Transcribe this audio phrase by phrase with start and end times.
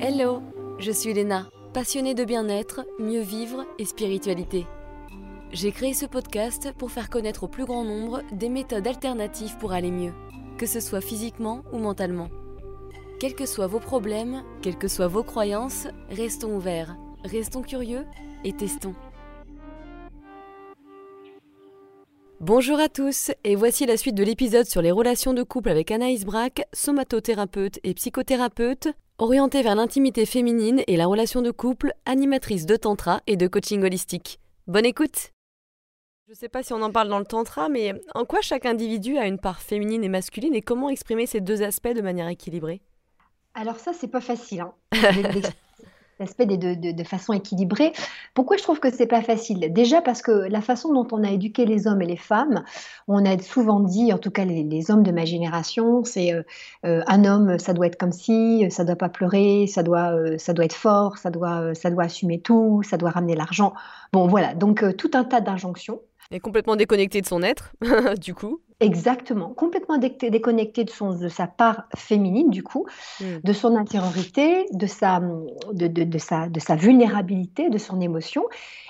[0.00, 0.42] Hello,
[0.78, 4.64] je suis Léna, passionnée de bien-être, mieux vivre et spiritualité.
[5.52, 9.72] J'ai créé ce podcast pour faire connaître au plus grand nombre des méthodes alternatives pour
[9.72, 10.12] aller mieux,
[10.56, 12.28] que ce soit physiquement ou mentalement.
[13.18, 18.06] Quels que soient vos problèmes, quelles que soient vos croyances, restons ouverts, restons curieux
[18.44, 18.94] et testons.
[22.38, 25.90] Bonjour à tous, et voici la suite de l'épisode sur les relations de couple avec
[25.90, 32.66] Anaïs Braque, somatothérapeute et psychothérapeute, orientée vers l'intimité féminine et la relation de couple, animatrice
[32.66, 34.38] de tantra et de coaching holistique.
[34.66, 35.32] Bonne écoute
[36.26, 38.66] Je ne sais pas si on en parle dans le tantra, mais en quoi chaque
[38.66, 42.28] individu a une part féminine et masculine et comment exprimer ces deux aspects de manière
[42.28, 42.80] équilibrée?
[43.54, 44.60] Alors ça, c'est pas facile.
[44.60, 44.74] Hein.
[46.20, 47.92] l'aspect de, façon équilibrée.
[48.34, 49.72] Pourquoi je trouve que c'est pas facile?
[49.72, 52.64] Déjà parce que la façon dont on a éduqué les hommes et les femmes,
[53.06, 56.42] on a souvent dit, en tout cas les, hommes de ma génération, c'est euh,
[56.84, 60.38] euh un homme, ça doit être comme si, ça doit pas pleurer, ça doit, euh,
[60.38, 63.72] ça doit être fort, ça doit, ça doit assumer tout, ça doit ramener l'argent.
[64.12, 66.00] Bon, voilà, donc tout un tas d'injonctions.
[66.30, 67.72] Et complètement déconnecté de son être,
[68.20, 68.60] du coup.
[68.80, 72.86] Exactement, complètement déconnecté de, son, de sa part féminine, du coup,
[73.20, 73.38] mm.
[73.42, 75.20] de son intériorité, de sa,
[75.72, 78.44] de, de, de, sa, de sa vulnérabilité, de son émotion.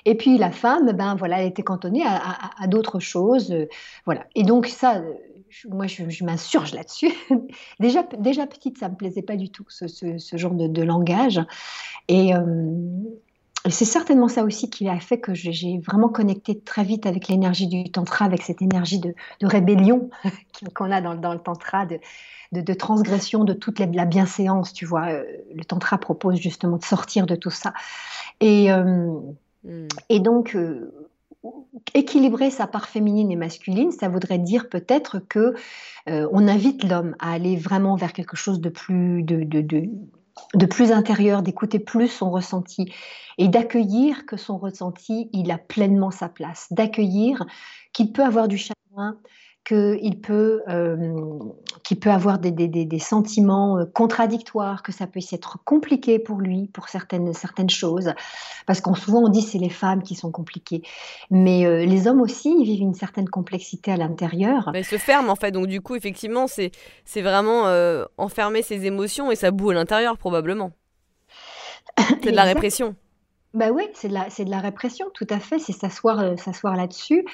[0.05, 3.51] Et puis la femme, ben voilà, elle était cantonnée à, à, à d'autres choses.
[3.51, 3.67] Euh,
[4.05, 4.27] voilà.
[4.35, 5.01] Et donc ça,
[5.49, 7.13] je, moi, je, je m'insurge là-dessus.
[7.81, 11.41] déjà, déjà petite, ça me plaisait pas du tout, ce, ce, ce genre de, langage.
[12.09, 12.75] Et, euh,
[13.71, 17.67] c'est certainement ça aussi qui a fait que j'ai vraiment connecté très vite avec l'énergie
[17.67, 20.11] du tantra, avec cette énergie de, de rébellion
[20.75, 21.99] qu'on a dans, dans, le tantra, de,
[22.53, 25.09] de, de, transgression de toute la bienséance, tu vois.
[25.09, 25.25] Euh,
[25.55, 27.73] le tantra propose justement de sortir de tout ça.
[28.41, 29.19] Et, euh,
[29.65, 29.89] mm.
[30.09, 30.93] et donc, euh,
[31.95, 35.55] équilibrer sa part féminine et masculine, ça voudrait dire peut-être que
[36.09, 39.89] euh, on invite l'homme à aller vraiment vers quelque chose de plus de, de, de
[40.55, 42.93] de plus intérieur, d'écouter plus son ressenti
[43.39, 47.45] et d'accueillir que son ressenti, il a pleinement sa place, d'accueillir
[47.93, 49.19] qu'il peut avoir du chagrin,
[49.69, 50.97] qu'il peut, euh,
[52.01, 56.69] peut avoir des, des, des, sentiments euh, contradictoires, que ça peut être compliqué pour lui,
[56.69, 58.13] pour certaines, certaines choses.
[58.67, 60.83] Parce qu'on souvent on dit c'est les femmes qui sont compliquées.
[61.31, 64.71] Mais euh, les hommes aussi, ils vivent une certaine complexité à l'intérieur.
[64.75, 65.51] Ils se ferment en fait.
[65.51, 66.71] Donc du coup, effectivement, c'est,
[67.05, 70.73] c'est vraiment euh, enfermer ses émotions et ça boue à l'intérieur probablement.
[72.23, 72.95] C'est de la répression.
[73.55, 76.37] Bah oui, c'est de, la, de la répression, tout à fait, c'est s'asseoir, euh,
[76.77, 77.25] là-dessus.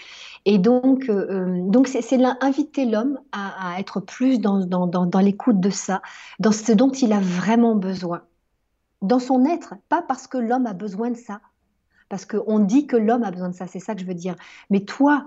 [0.45, 5.07] Et donc, euh, euh c'est, c'est inviter l'homme à, à, être plus dans, dans, dans,
[5.07, 6.03] dans l'écoute de ça,
[6.39, 8.23] dans ce dont il a vraiment besoin,
[9.03, 11.41] dans son être, pas parce que l'homme a besoin de ça,
[12.09, 14.37] parce qu'on dit que l'homme a besoin de ça, c'est ça que je veux dire.
[14.71, 15.27] Mais toi,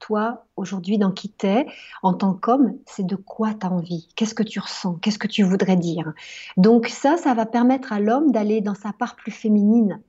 [0.00, 1.66] toi, aujourd'hui, dans qui t'es,
[2.02, 4.08] en tant qu'homme, c'est de quoi tu as envie?
[4.16, 4.96] Qu'est-ce que tu ressens?
[4.96, 6.12] Qu'est-ce que tu voudrais dire?
[6.56, 10.02] Donc ça, ça va permettre à l'homme d'aller dans sa part plus féminine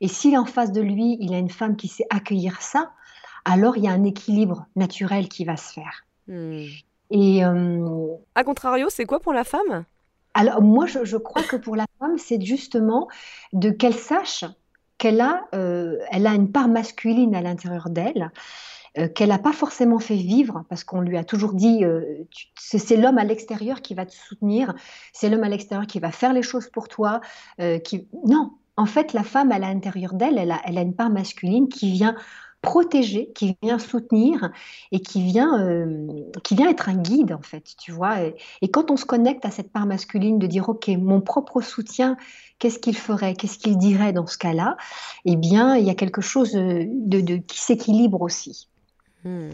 [0.00, 2.92] et si en face de lui, il a une femme qui sait accueillir ça,
[3.44, 6.04] alors il y a un équilibre naturel qui va se faire.
[6.28, 6.64] Hmm.
[7.10, 9.84] Et euh, à contrario, c'est quoi pour la femme?
[10.34, 13.08] Alors moi, je, je, crois que pour la femme, c'est justement
[13.52, 14.44] de qu'elle sache
[14.98, 18.30] qu'elle a, euh, elle a une part masculine à l'intérieur d'elle.
[18.98, 22.24] Euh, qu'elle n'a pas forcément fait vivre, parce qu'on lui a toujours dit, euh,
[22.56, 24.74] c'est l'homme à l'extérieur qui va te soutenir,
[25.12, 27.20] c'est l'homme à l'extérieur qui va faire les choses pour toi.
[27.60, 28.08] Euh, qui...
[28.24, 31.68] Non, en fait, la femme, à l'intérieur d'elle, elle a, elle a une part masculine
[31.68, 32.14] qui vient
[32.62, 34.50] protéger, qui vient soutenir
[34.90, 36.08] et qui vient, euh,
[36.42, 38.22] qui vient être un guide, en fait, tu vois.
[38.22, 41.60] Et, et, quand on se connecte à cette part masculine de dire, OK, mon propre
[41.60, 42.16] soutien,
[42.58, 44.76] qu'est-ce qu'il ferait, qu'est-ce qu'il dirait dans ce cas-là
[45.24, 48.68] Eh bien, il y a quelque chose de, de qui s'équilibre aussi.
[49.24, 49.50] Hmm.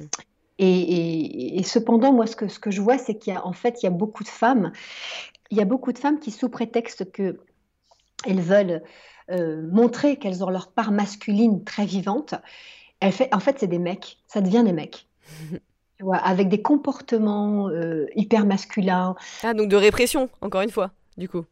[0.59, 3.47] Et, et, et, cependant, moi, ce que, ce que je vois, c'est qu'il y a,
[3.47, 4.72] en fait, il y a beaucoup de femmes,
[5.50, 7.41] il y a beaucoup de femmes qui, sous prétexte que
[8.27, 8.83] elles veulent
[9.31, 12.34] euh, montrer qu'elles ont leur part masculine très vivante,
[13.00, 14.19] elle fait, en fait, c'est des mecs.
[14.27, 15.06] Ça devient des mecs.
[15.99, 19.15] tu vois, avec des comportements euh, hyper masculins.
[19.42, 21.45] Ah, donc de répression, encore une fois, du coup.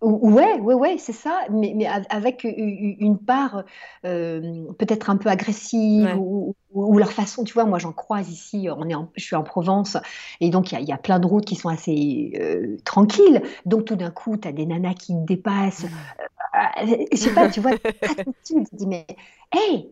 [0.00, 3.64] Ouais, ouais, ouais, c'est ça, mais, mais, avec une part
[4.04, 6.14] euh, peut-être un peu agressive ouais.
[6.14, 9.34] ou, ou, leur façon, tu vois, moi j'en croise ici, on est en, je suis
[9.34, 9.96] en Provence,
[10.40, 13.86] et donc il y, y, a plein de routes qui sont assez euh, tranquilles, donc
[13.86, 17.58] tout d'un coup, tu as des nanas qui te dépassent, euh, je sais pas, tu
[17.58, 17.72] vois,
[18.44, 19.04] tu te dis, mais
[19.52, 19.90] hey,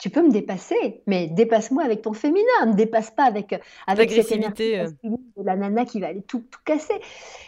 [0.00, 4.74] tu peux me dépasser, mais dépasse-moi avec ton féminin, ne dépasse pas avec, avec énergie
[4.76, 4.88] euh.
[5.04, 6.94] de la nana qui va aller tout, tout casser.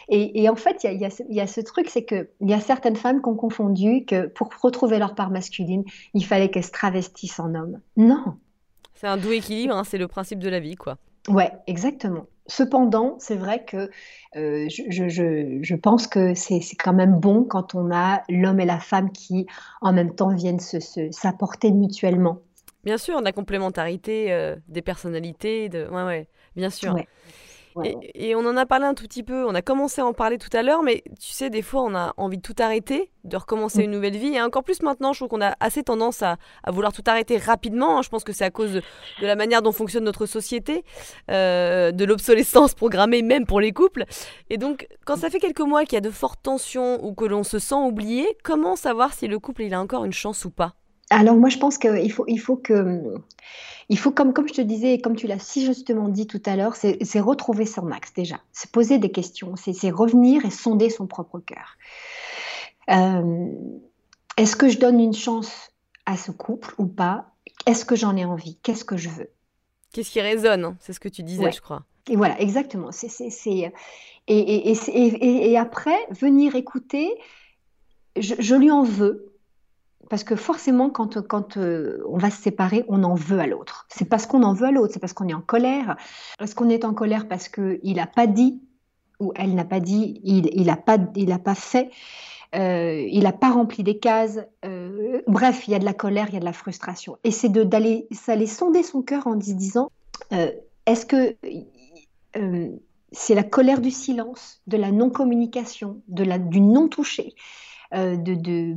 [0.07, 2.59] Et, et, en fait, il y, y, y a, ce truc, c'est qu'il y a
[2.59, 5.83] certaines femmes qui ont confondu que pour retrouver leur part masculine,
[6.13, 7.79] il fallait qu'elles se travestissent en homme.
[7.97, 8.37] Non.
[8.93, 10.97] C'est un doux équilibre, hein, c'est le principe de la vie, quoi.
[11.27, 12.27] Ouais, exactement.
[12.47, 13.89] Cependant, c'est vrai que
[14.35, 18.65] euh, je, je, je, pense que c'est quand même bon quand on a l'homme et
[18.65, 19.47] la femme qui,
[19.81, 22.39] en même temps, viennent s'apporter se, mutuellement.
[22.83, 25.69] Bien sûr, la complémentarité euh, des personnalités.
[25.69, 25.87] De...
[25.87, 26.93] Ouais, ouais, bien sûr.
[26.93, 27.07] Ouais.
[27.83, 30.37] Et, on en a parlé un tout petit peu, on a commencé à en parler
[30.37, 33.37] tout à l'heure, mais tu sais, des fois, on a envie de tout arrêter, de
[33.37, 33.85] recommencer mm.
[33.85, 34.33] une nouvelle vie.
[34.35, 36.37] Et encore plus maintenant, je trouve qu'on a assez tendance à,
[36.67, 37.97] vouloir tout arrêter rapidement.
[37.97, 38.01] Hein.
[38.01, 38.81] Je pense que c'est à cause de,
[39.21, 40.83] la manière dont fonctionne notre société,
[41.31, 44.05] euh, de l'obsolescence programmée même pour les couples.
[44.49, 47.25] Et donc, quand ça fait quelques mois qu'il y a de fortes tensions ou que
[47.25, 50.51] l'on se sent oublié, comment savoir si le couple il a encore une chance ou
[50.51, 50.75] pas?
[51.13, 53.01] Alors moi, je pense qu'il faut, il faut que,
[53.89, 56.41] il faut comme, comme je te disais et comme tu l'as si justement dit tout
[56.45, 60.89] à l'heure, c'est retrouver son axe déjà, se poser des questions, c'est revenir et sonder
[60.89, 61.77] son propre cœur.
[62.89, 63.47] Euh,
[64.37, 65.71] est-ce que je donne une chance
[66.05, 67.27] à ce couple ou pas?
[67.65, 68.57] Est-ce que j'en ai envie?
[68.63, 69.29] Qu'est-ce que je veux?
[69.93, 70.77] Qu'est-ce qui résonne hein?
[70.79, 71.83] C'est ce que tu disais, je crois.
[72.09, 72.89] Et voilà, exactement.
[72.91, 77.13] Et, et, et, et, après, venir écouter,
[78.17, 79.32] je, je lui en veux,
[80.13, 83.87] parce que forcément, quand, quand euh, on va se séparer, on en veut à l'autre.
[83.89, 85.97] C'est parce qu'on en veut à l'autre, c'est parce qu'on est en colère.
[86.39, 88.61] Est-ce qu'on est en colère parce qu'il n'a pas dit,
[89.19, 91.89] ou elle n'a pas dit, il n'a pas, il pas fait,
[92.53, 94.37] euh, il n'a pas rempli des cases.
[94.65, 97.17] Euh, bref, il y a de la colère, il y a de la frustration.
[97.23, 98.07] Et c'est d'aller
[98.45, 99.89] sonder son cœur en se disant,
[100.85, 101.35] est-ce que
[103.11, 107.33] c'est la colère du silence, de la non-communication, du non-touché
[107.91, 108.75] de, de,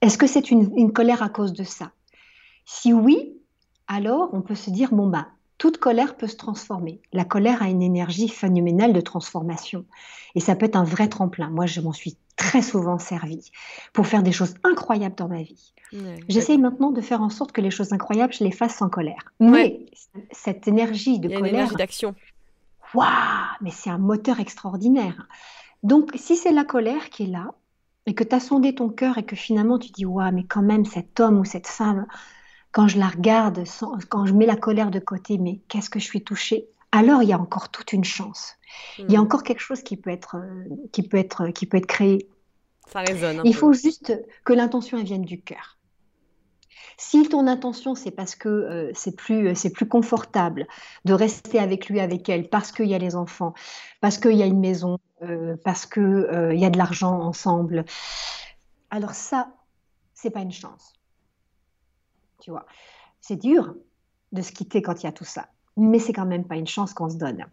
[0.00, 1.92] est-ce que c'est une, colère à cause de ça?
[2.64, 3.34] Si oui,
[3.88, 7.02] alors on peut se dire, bon bah, toute colère peut se transformer.
[7.12, 9.84] La colère a une énergie phénoménale de transformation.
[10.34, 11.50] Et ça peut être un vrai tremplin.
[11.50, 13.50] Moi, je m'en suis très souvent servi
[13.92, 15.74] pour faire des choses incroyables dans ma vie.
[16.28, 19.32] J'essaye maintenant de faire en sorte que les choses incroyables, je les fasse sans colère.
[19.38, 19.84] Mais
[20.30, 21.40] cette énergie de colère.
[21.40, 22.14] Une énergie d'action.
[22.94, 23.08] Waouh
[23.60, 25.26] Mais c'est un moteur extraordinaire.
[25.82, 27.52] Donc, si c'est la colère qui est là,
[28.10, 30.62] et que tu as sondé ton cœur et que finalement tu dis, ouais, mais quand
[30.62, 32.08] même, cet homme ou cette femme,
[32.72, 33.62] quand je la regarde,
[34.08, 36.66] quand je mets la colère de côté, mais qu'est-ce que je suis touchée?
[36.90, 38.56] Alors il y a encore toute une chance.
[38.98, 39.22] Il y a hmm.
[39.22, 42.28] encore quelque chose qui peut être, euh, qui peut être, qui peut être créé.
[42.92, 43.42] Ça résonne.
[43.44, 45.78] il faut juste que l'intention vienne du cœur.
[46.98, 50.66] Si ton intention c'est parce que euh, c'est plus euh, c'est plus confortable
[51.04, 53.54] de rester avec lui avec elle parce qu'il y a les enfants,
[54.00, 57.84] parce qu'il y a une maison, euh, parce qu'il euh, y a de l'argent ensemble.
[58.90, 59.52] Alors ça,
[60.14, 60.94] c'est pas une chance.
[62.40, 62.66] Tu vois,
[63.20, 63.74] c'est dur
[64.32, 66.66] de se quitter quand il y a tout ça, mais c'est quand même pas une
[66.66, 67.46] chance qu'on se donne.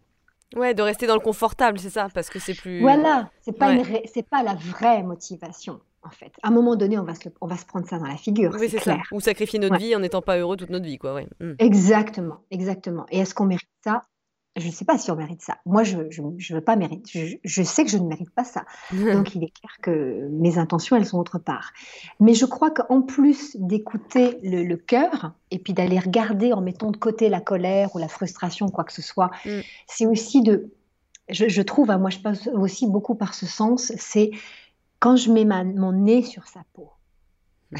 [0.56, 2.80] Ouais, de rester dans le confortable, c'est ça, parce que c'est plus.
[2.80, 3.76] Voilà, c'est pas
[4.12, 5.80] c'est pas la vraie motivation.
[6.02, 8.06] En fait, à un moment donné, on va se, on va se prendre ça dans
[8.06, 8.56] la figure.
[8.58, 8.96] Oui, c'est ça.
[9.12, 11.12] Ou sacrifier notre vie en n'étant pas heureux toute notre vie, quoi.
[11.12, 11.28] Ouais.
[11.40, 11.54] Hmm.
[11.58, 13.04] Exactement, exactement.
[13.10, 14.04] Et est-ce qu'on mérite ça?
[14.58, 15.58] Je ne sais pas si on mérite ça.
[15.66, 17.40] Moi, je ne veux pas mériter.
[17.44, 18.64] Je, sais que je ne mérite pas ça.
[18.92, 21.72] Donc, il est clair que mes intentions, elles sont autre part.
[22.20, 26.96] Mais je crois qu'en plus d'écouter le, cœur et puis d'aller regarder en mettant de
[26.96, 29.60] côté la colère ou la frustration, quoi que ce soit, mm.
[29.86, 30.72] c'est aussi de.
[31.28, 34.30] Je, trouve, hein, moi, je passe aussi beaucoup par ce sens, c'est
[34.98, 36.90] quand je mets mon nez sur sa peau.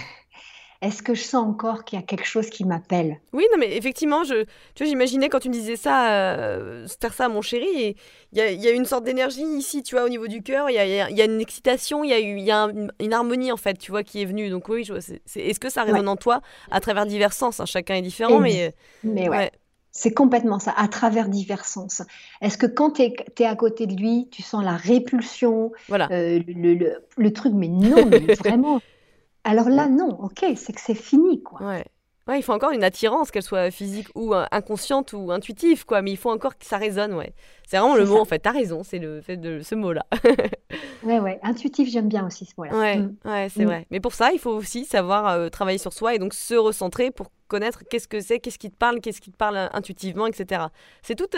[0.81, 3.21] est-ce que je sens encore qu'il y a quelque chose qui m'appelle?
[3.33, 4.45] Oui, non, mais effectivement, je,
[4.75, 7.97] tu vois, j'imaginais quand tu me disais ça, euh, faire ça à mon chéri,
[8.33, 10.71] il y a, y a, une sorte d'énergie ici, tu vois, au niveau du cœur,
[10.71, 12.69] il y a, y a, une excitation, il y a, y a
[13.01, 14.51] une, harmonie, en fait, tu vois, qui est venue.
[14.51, 14.89] Donc oui,
[15.37, 18.73] est-ce que ça résonne en toi à travers divers sens hein, Chacun est différent, mais...
[19.03, 19.51] Mais ouais.
[19.91, 22.03] C'est complètement ça, à travers divers sens.
[22.41, 26.09] Est-ce que quand tu es, à côté de lui, tu sens la répulsion, voilà.
[26.13, 28.81] Euh, le, le, le, truc, mais non, mais vraiment,
[29.45, 31.63] alors là, non, ok, c'est que c'est fini, quoi.
[31.63, 31.85] Ouais.
[32.27, 36.03] Ouais, il faut encore une attirance, qu'elle soit physique ou euh, inconsciente ou intuitive, quoi.
[36.03, 37.33] Mais il faut encore que ça résonne, ouais.
[37.69, 38.39] C'est vraiment le mot, en fait.
[38.39, 40.07] T'as raison, c'est le fait de ce mot-là.
[41.05, 41.39] ouais, ouais.
[41.43, 42.75] Intuitif, j'aime bien aussi ce mot-là.
[42.75, 43.17] Ouais, mm.
[43.27, 43.69] ouais c'est mm.
[43.69, 43.87] vrai.
[43.91, 47.11] Mais pour ça, il faut aussi savoir euh, travailler sur soi et donc se recentrer
[47.11, 50.27] pour connaître qu'est-ce que c'est, qu'est-ce qui te parle, qu'est-ce qui te parle euh, intuitivement,
[50.27, 50.63] etc.
[51.03, 51.37] C'est toute,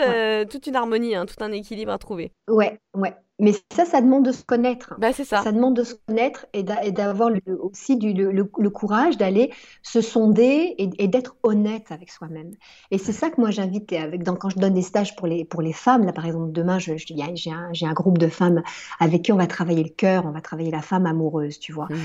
[0.49, 2.31] toute une harmonie, hein, tout un équilibre à trouver.
[2.47, 3.13] Ouais, ouais.
[3.41, 4.93] Mais ça, ça demande de se connaître.
[4.99, 5.41] Bah, c'est ça.
[5.41, 11.07] Ça demande de se connaître et d'avoir aussi du, le, courage d'aller se sonder et,
[11.07, 12.51] d'être honnête avec soi-même.
[12.91, 15.63] Et c'est ça que moi j'invite avec, quand je donne des stages pour les, pour
[15.63, 16.05] les femmes.
[16.05, 18.61] Là, par exemple, demain, j'ai un, un, groupe de femmes
[18.99, 21.87] avec qui on va travailler le cœur, on va travailler la femme amoureuse, tu vois.
[21.89, 21.97] Mmh.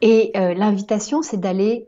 [0.00, 1.86] Et euh, l'invitation, c'est d'aller.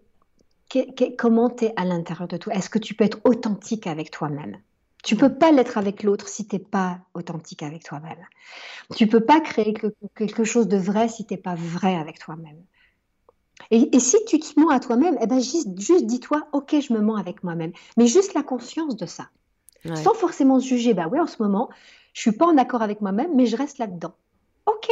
[1.17, 2.53] comment tu es à l'intérieur de toi?
[2.53, 4.59] Est-ce que tu peux être authentique avec toi-même?
[5.03, 8.23] Tu peux pas l'être avec l'autre si tu n'es pas authentique avec toi-même.
[8.95, 9.73] Tu peux pas créer
[10.15, 12.63] quelque chose de vrai si tu n'es pas vrai avec toi-même.
[13.71, 17.01] Et, si tu te mens à toi-même, eh ben juste, juste dis-toi, ok, je me
[17.01, 17.73] mens avec moi-même.
[17.97, 19.31] Mais juste la conscience de ça.
[19.85, 20.95] Sans forcément se juger.
[20.95, 21.69] Bah oui, en ce moment,
[22.13, 24.15] je suis pas en accord avec moi-même, mais je reste là-dedans.
[24.67, 24.91] Ok.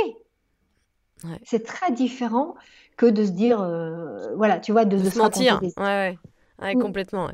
[1.43, 2.55] C'est très différent
[2.97, 5.61] que de se dire, euh, voilà, tu vois, de, se, mentir.
[5.63, 6.19] Ouais, ouais.
[6.61, 6.81] ouais mm.
[6.81, 7.29] complètement.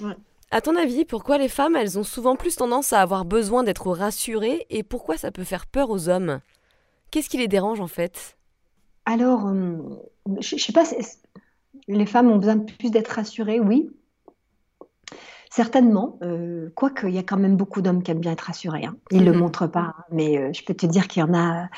[0.00, 0.14] Ouais.
[0.50, 3.90] À ton avis, pourquoi les femmes, elles ont souvent plus tendance à avoir besoin d'être
[3.90, 6.40] rassurées et pourquoi ça peut faire peur aux hommes?
[7.10, 8.36] Qu'est-ce qui les dérange en fait?
[9.06, 9.78] Alors, euh,
[10.40, 10.84] je, je sais pas,
[11.88, 13.90] les femmes ont besoin plus d'être rassurées, oui.
[15.54, 18.86] Certainement, euh, quoique il y a quand même beaucoup d'hommes qui aiment bien être rassurés.
[18.86, 18.96] Hein.
[19.10, 19.40] Ils ne le mhm.
[19.40, 21.68] montrent pas, mais euh, je peux te dire qu'il y en a,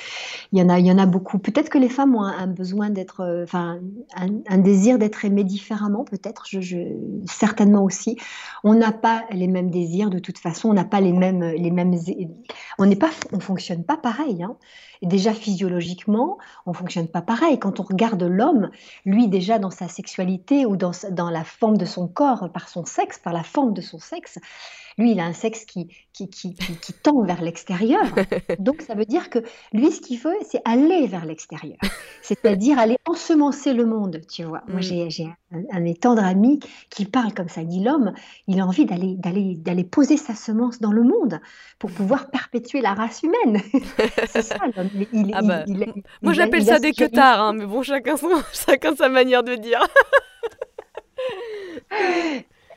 [0.53, 1.41] il y en a, il y en a beaucoup.
[1.41, 3.81] Peut-être que les femmes ont un, besoin d'être, euh, enfin,
[4.15, 6.45] un, désir d'être aimées différemment, peut-être.
[6.47, 6.77] Je,
[7.27, 8.17] certainement aussi.
[8.63, 10.69] On n'a pas les mêmes désirs de toute façon.
[10.69, 11.97] On n'a pas les mêmes, les mêmes.
[12.79, 14.45] On n'est pas, on fonctionne pas pareil.
[14.45, 14.57] Hein
[15.07, 17.59] déjà physiologiquement, on fonctionne pas pareil.
[17.59, 18.71] Quand on regarde l'homme,
[19.05, 22.85] lui déjà dans sa sexualité ou dans, dans la forme de son corps, par son
[22.85, 24.39] sexe, par la forme de son sexe,
[24.97, 28.05] lui, il a un sexe qui, qui, qui, qui tend vers l'extérieur.
[28.61, 29.41] Donc, ça veut dire que
[29.73, 31.79] lui, ce qu'il veut, c'est aller vers l'extérieur.
[32.23, 34.63] C'est-à-dire aller ensemencer le monde, tu vois.
[34.69, 35.11] Moi, mm.
[35.11, 37.63] j'ai un, un, de mes tendres amis qui parle comme ça.
[37.63, 38.13] Il dit l'homme,
[38.47, 41.41] il a envie d'aller, d'aller, d'aller poser sa semence dans le monde
[41.81, 43.61] pour pouvoir perpétuer la race humaine.
[44.29, 44.91] c'est ça, l'homme.
[45.33, 45.65] Ah bah,
[46.23, 49.85] moi, j'appelle ça des queutards, hein, mais bon, chacun, son, chacun sa manière de dire.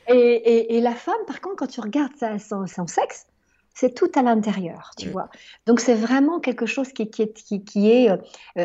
[0.08, 3.26] Et, la femme, par contre, quand tu regardes son, sexe,
[3.74, 5.28] c'est tout à l'intérieur, tu vois.
[5.66, 8.16] Donc c'est vraiment quelque chose qui, qui est, qui, est euh,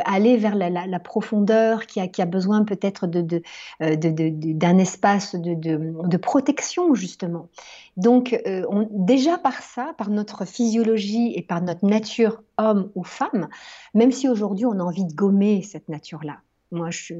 [0.05, 3.43] aller vers la, profondeur, qui a, qui a besoin peut-être de,
[3.81, 7.50] euh, d'un espace de, protection, justement.
[7.95, 13.50] Donc euh, déjà par ça, par notre physiologie et par notre nature homme ou femme,
[13.93, 16.39] même si aujourd'hui on a envie de gommer cette nature-là,
[16.73, 17.13] moi, je,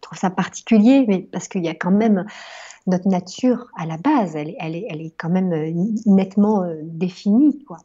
[0.00, 2.24] trouve ça particulier, mais parce qu'il y a quand même
[2.86, 5.70] notre nature à la base, elle, elle, est, elle est quand même euh,
[6.06, 7.78] nettement euh, définie, quoi.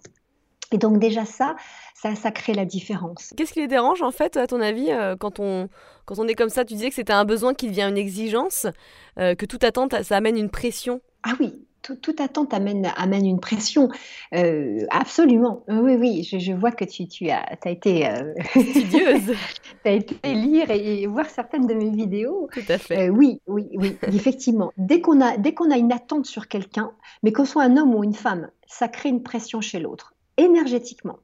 [0.71, 1.55] Et donc déjà ça,
[1.95, 3.33] ça, ça crée la différence.
[3.37, 5.69] Qu'est-ce qui les dérange en fait, à ton avis, euh, quand on,
[6.05, 8.67] quand on est comme ça Tu disais que c'était un besoin qui devient une exigence,
[9.15, 10.99] que toute attente, ça amène une pression?
[11.23, 13.89] Ah oui, toute attente amène, amène une pression.
[14.33, 15.63] Euh, absolument.
[15.67, 19.35] Oui, oui, je, vois que tu, tu as, as été euh, studieuse.
[19.83, 22.49] tu as été lire et, voir certaines de mes vidéos.
[22.51, 23.07] Tout à fait.
[23.07, 24.71] Euh, oui, oui, oui, effectivement.
[24.77, 26.91] Dès qu'on a, dès qu'on a une attente sur quelqu'un,
[27.23, 31.19] mais qu'on soit un homme ou une femme, ça crée une pression chez l'autre, énergétiquement.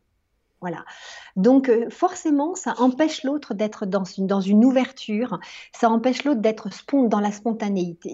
[0.63, 0.85] Voilà.
[1.35, 5.41] Donc euh, forcément, ça empêche l'autre d'être dans une, dans une ouverture,
[5.77, 6.69] ça empêche l'autre d'être
[7.09, 8.13] dans la spontanéité.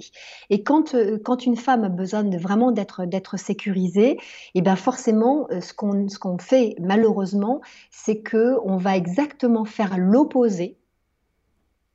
[0.50, 4.20] Et quand, euh, quand une femme a besoin vraiment d'être, sécurisée, et
[4.56, 9.64] eh ben forcément, euh, ce qu'on, ce qu'on fait malheureusement, c'est que on va exactement
[9.64, 10.79] faire l'opposé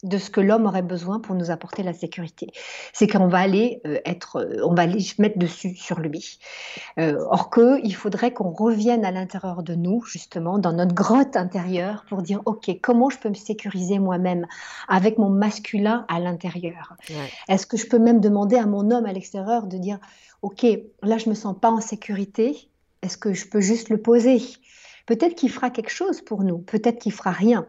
[0.05, 2.49] de ce que l'homme aurait besoin pour nous apporter la sécurité.
[2.93, 6.39] C'est qu'on va aller euh, être, euh, on va aller mettre dessus sur lui.
[6.99, 11.37] Euh, or que il faudrait qu'on revienne à l'intérieur de nous, justement, dans notre grotte
[11.37, 14.47] intérieure, pour dire ok, comment je peux me sécuriser moi-même
[14.89, 16.97] avec mon masculin à l'intérieur?
[17.49, 19.99] Est-ce que je peux même demander à mon homme à l'extérieur de dire
[20.43, 20.67] ok,
[21.03, 22.69] là je me sens pas en sécurité.
[23.01, 24.43] Est-ce que je peux juste le poser?
[25.07, 27.67] Peut-être qu'il fera quelque chose pour nous, peut-être qu'il fera rien.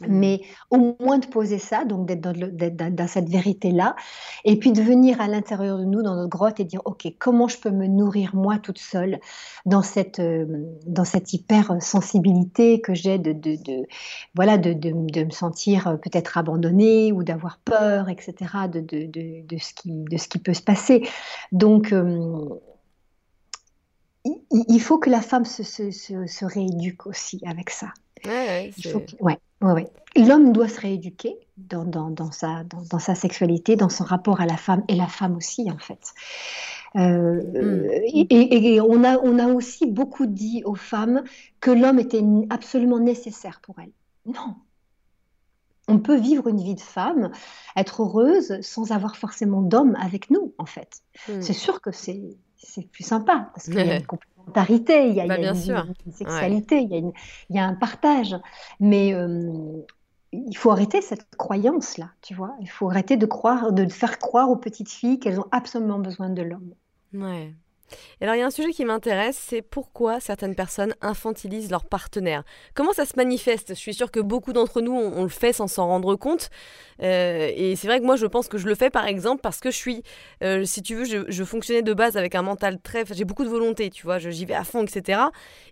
[0.00, 0.06] Mmh.
[0.08, 3.94] Mais au moins de poser ça, donc d'être dans, cette vérité-là,
[4.44, 7.48] et puis de venir à l'intérieur de nous, dans notre grotte, et dire, OK, comment
[7.48, 9.20] je peux me nourrir moi toute seule
[9.66, 10.46] dans cette, euh,
[10.86, 13.86] dans cette hyper-sensibilité que j'ai de, de, de,
[14.34, 18.34] voilà, de, de, me sentir euh, peut-être abandonnée ou d'avoir peur, etc.,
[18.72, 21.06] de, de, ce qui, de ce qui peut se passer.
[21.52, 22.48] Donc, euh,
[24.24, 27.88] il, faut que la femme se, se, se, rééduque aussi avec ça.
[28.24, 29.38] Ouais, ouais, ouais,
[30.16, 34.40] L'homme doit se rééduquer dans, dans, dans sa, dans, dans, sa sexualité, dans son rapport
[34.40, 36.12] à la femme, et la femme aussi, en fait.
[36.96, 37.90] Euh, mm.
[38.12, 41.22] et, et, on, a, on a aussi beaucoup dit aux femmes
[41.60, 43.92] que l'homme était absolument nécessaire pour elles.
[44.26, 44.56] Non.
[45.88, 47.32] On peut vivre une vie de femme,
[47.76, 51.02] être heureuse sans avoir forcément d'homme avec nous, en fait.
[51.28, 51.40] Mm.
[51.40, 52.36] C'est sûr que c'est
[52.92, 55.54] plus sympa, parce qu'il y a une complémentarité, il y a, bah, une,
[56.12, 58.36] sexualité, il, y a il, y a un partage.
[58.80, 59.82] Mais euh,
[60.32, 62.54] il faut arrêter cette croyance-là, tu vois.
[62.60, 66.30] Il faut arrêter de croire, de faire croire aux petites filles qu'elles ont absolument besoin
[66.30, 66.74] de l'homme.
[67.12, 67.54] Ouais
[68.20, 72.44] alors il y a un sujet qui m'intéresse, c'est pourquoi certaines personnes infantilisent leurs partenaires.
[72.74, 73.70] Comment ça se manifeste?
[73.70, 76.50] Je suis sûre que beaucoup d'entre nous, on, le fait sans s'en rendre compte.
[77.02, 79.60] Euh, et c'est vrai que moi, je pense que je le fais par exemple parce
[79.60, 80.02] que je suis,
[80.42, 83.04] euh, si tu veux, je, fonctionnais de base avec un mental très...
[83.10, 85.20] J'ai beaucoup de volonté, tu vois, j'y vais à fond, etc.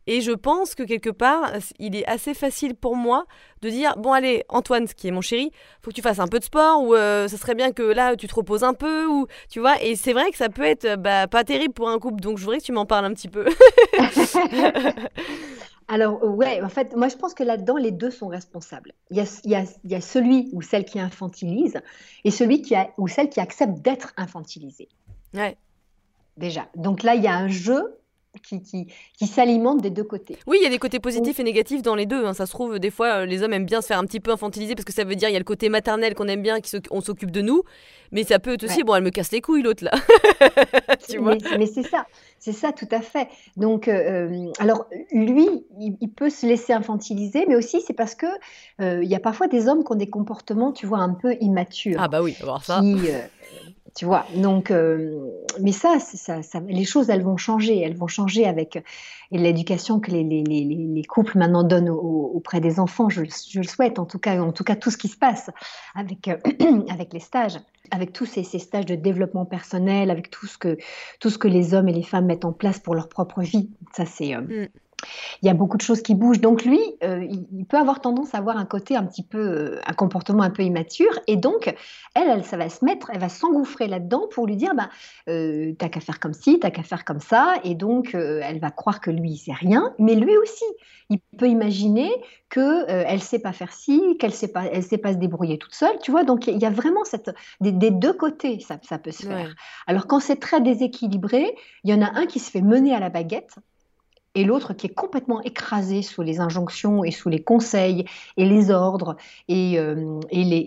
[0.07, 3.27] Et je pense que quelque part, il est assez facile pour moi
[3.63, 5.53] de dire, bon allez, Antoine, qui est mon chéri,
[5.83, 8.17] faut que tu fasses un peu de sport ou euh, ça serait bien que là,
[8.17, 9.81] tu te reposes un peu, ou tu vois.
[9.83, 12.39] Et c'est vrai que ça peut être bah, pas terrible pour un coup couple, donc
[12.39, 13.47] je voudrais que tu m'en parles un petit peu.
[15.89, 18.93] Alors, ouais, en fait, moi je pense que là-dedans, les deux sont responsables.
[19.11, 21.81] Il y, a, il, y a, il y a, celui ou celle qui infantilise
[22.23, 24.89] et celui qui a, ou celle qui accepte d'être infantilisée.
[25.35, 25.57] Ouais.
[26.37, 26.69] Déjà.
[26.77, 28.00] Donc là, il y a un jeu
[28.39, 28.87] qui, qui,
[29.19, 30.39] qui s'alimente des deux côtés.
[30.47, 32.25] Oui, il y a des côtés positifs et négatifs dans les deux.
[32.25, 32.35] Hein.
[32.35, 34.31] Ça se trouve, des fois, euh, les hommes aiment bien se faire un petit peu
[34.31, 36.59] infantiliser parce que ça veut dire il y a le côté maternel qu'on aime bien,
[36.61, 37.63] qu'on s'occupe de nous.
[38.13, 39.93] Mais ça peut être aussi, bon, elle me casse les couilles, l'autre, là.
[41.09, 41.37] tu vois?
[41.57, 42.07] Mais, c'est ça,
[42.41, 43.29] c'est ça, tout à fait.
[43.57, 45.47] Donc, euh, euh, alors, lui,
[45.79, 48.27] il, peut se laisser infantiliser, mais aussi c'est parce que
[48.81, 52.01] il y a parfois des hommes qui ont des comportements, tu vois, un peu immatures.
[52.01, 52.81] Ah, bah oui, voir ça.
[52.81, 52.97] Qui,
[53.95, 55.31] tu vois, donc, euh,
[55.61, 57.81] mais ça, ça, les choses, elles vont changer.
[57.81, 58.83] Elles vont changer avec
[59.31, 63.09] l'éducation que les, les, les, les, couples maintenant donnent auprès des enfants.
[63.09, 65.51] Je, le souhaite, en tout cas, en tout cas, tout ce qui se passe
[65.95, 66.37] avec, euh,
[66.89, 67.59] avec les stages,
[67.91, 70.77] avec tous ces, stages de développement personnel, avec tout ce, que,
[71.19, 73.71] tout ce que les hommes et les femmes mettent en place pour leur propre vie.
[73.93, 74.35] Ça, c'est.
[74.35, 74.69] Euh, mm
[75.43, 76.41] il y a beaucoup de choses qui bougent.
[76.41, 79.81] Donc lui, euh, il, peut avoir tendance à avoir un côté un petit peu, euh,
[79.87, 81.19] un comportement un peu immature.
[81.27, 81.75] Et donc,
[82.15, 84.91] elle, elle, ça va se mettre, elle va s'engouffrer là-dedans pour lui dire, bah,
[85.29, 87.55] euh, t'as qu'à faire comme ci, t'as qu'à faire comme ça.
[87.65, 89.95] Et donc, elle va croire que lui, il sait rien.
[89.99, 90.65] Mais lui aussi,
[91.09, 92.11] il peut imaginer
[92.49, 95.75] que elle sait pas faire ci, qu'elle sait pas, elle sait pas se débrouiller toute
[95.75, 95.99] seule.
[96.03, 97.31] Tu vois, donc il y a vraiment cette,
[97.61, 99.55] des, deux côtés, ça, ça peut se faire.
[99.87, 101.55] Alors quand c'est très déséquilibré,
[101.85, 103.57] il y en a un qui se fait mener à la baguette
[104.35, 108.05] et l'autre qui est complètement écrasé sous les injonctions et sous les conseils
[108.37, 109.17] et les ordres
[109.49, 110.65] et, euh, et, les,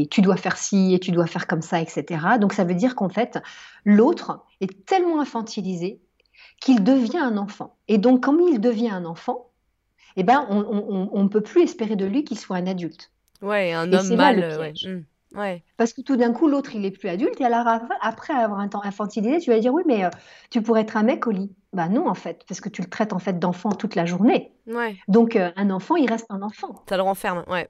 [0.00, 2.04] et, tu dois faire ci et tu dois faire comme ça, etc.
[2.40, 3.38] Donc ça veut dire qu'en fait,
[3.84, 6.00] l'autre est tellement infantilisé
[6.60, 7.76] qu'il devient un enfant.
[7.88, 9.50] Et donc, comme il devient un enfant,
[10.16, 13.12] eh ben, on ne peut plus espérer de lui qu'il soit un adulte.
[13.40, 14.58] Ouais, un homme mal.
[14.58, 14.72] Ouais.
[15.76, 17.40] Parce que tout d'un coup, l'autre, il est plus adulte.
[17.40, 17.66] Et alors,
[18.00, 20.10] après avoir un temps infantilisé, tu vas dire Oui, mais euh,
[20.50, 21.54] tu pourrais être un mec au lit.
[21.72, 24.52] Bah non, en fait, parce que tu le traites en fait d'enfant toute la journée.
[24.66, 24.96] Ouais.
[25.06, 26.82] Donc, euh, un enfant, il reste un enfant.
[26.88, 27.68] Ça le renferme, ouais.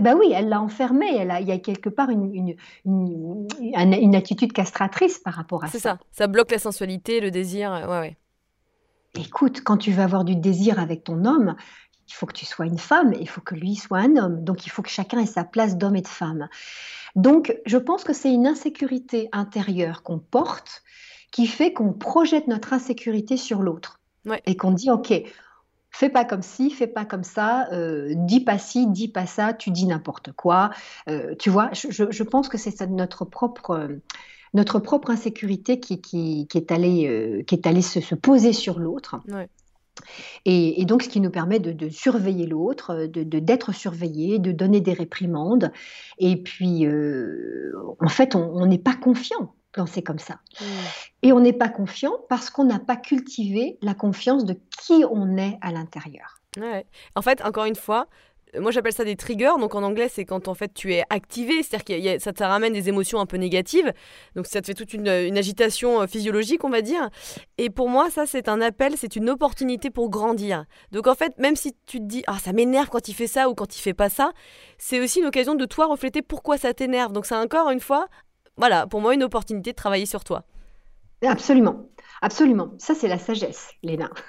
[0.00, 1.06] Bah oui, elle l'a enfermé.
[1.16, 5.62] Elle a, il y a quelque part une, une, une, une attitude castratrice par rapport
[5.62, 5.72] à ça.
[5.72, 5.98] C'est ça.
[6.10, 7.70] Ça bloque la sensualité, le désir.
[7.88, 8.16] Ouais, ouais.
[9.16, 11.54] Écoute, quand tu veux avoir du désir avec ton homme,
[12.08, 14.44] il faut que tu sois une femme, il faut que lui soit un homme.
[14.44, 16.48] Donc il faut que chacun ait sa place d'homme et de femme.
[17.16, 20.82] Donc je pense que c'est une insécurité intérieure qu'on porte
[21.30, 24.00] qui fait qu'on projette notre insécurité sur l'autre.
[24.46, 25.12] Et qu'on dit, OK,
[25.90, 29.52] fais pas comme ci, fais pas comme ça, euh, dis pas ci, dis pas ça,
[29.52, 30.70] tu dis n'importe quoi.
[31.08, 33.88] Euh, tu vois, je, pense que c'est notre propre...
[34.54, 38.78] notre propre insécurité qui, qui, est allée, euh, qui est allée se, se poser sur
[38.78, 39.16] l'autre.
[40.44, 44.92] Et, donc, ce qui nous permet de, surveiller l'autre, de, d'être surveillé, de donner des
[44.92, 45.72] réprimandes.
[46.18, 50.34] Et puis, euh, en fait, on n'est pas confiant quand c'est comme ça.
[50.60, 50.64] Mmh.
[51.22, 55.36] Et on n'est pas confiant parce qu'on n'a pas cultivé la confiance de qui on
[55.36, 56.40] est à l'intérieur.
[56.58, 56.86] Ouais.
[57.16, 58.06] En fait, encore une fois,
[58.60, 59.52] moi j'appelle ça des triggers.
[59.58, 62.72] Donc en anglais, c'est quand en fait tu es activé, c'est-à-dire que ça te ramène
[62.72, 63.92] des émotions un peu négatives.
[64.36, 67.10] Donc ça te fait toute une, agitation euh, physiologique, on va dire.
[67.58, 70.64] Et pour moi, ça c'est un appel, c'est une opportunité pour grandir.
[70.92, 73.48] Donc en fait, même si tu te dis ah ça m'énerve quand il fait ça
[73.48, 74.32] ou quand il fait pas ça,
[74.78, 77.12] c'est aussi une occasion de toi refléter pourquoi ça t'énerve.
[77.12, 78.06] Donc c'est encore une fois,
[78.56, 80.44] voilà, pour moi une opportunité de travailler sur toi.
[81.22, 81.88] Absolument.
[82.22, 82.72] Absolument.
[82.78, 84.10] Ça, c'est la sagesse, Léna.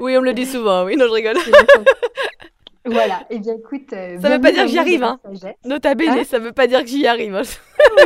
[0.00, 0.84] oui, on me le dit souvent.
[0.84, 1.36] Oui, non, je rigole.
[2.90, 3.92] Voilà, et eh bien écoute.
[3.92, 5.20] Euh, ça veut pas dire que j'y arrive, hein.
[5.64, 7.34] Nota bene, hein ça veut pas dire que j'y arrive.
[7.34, 7.42] Hein.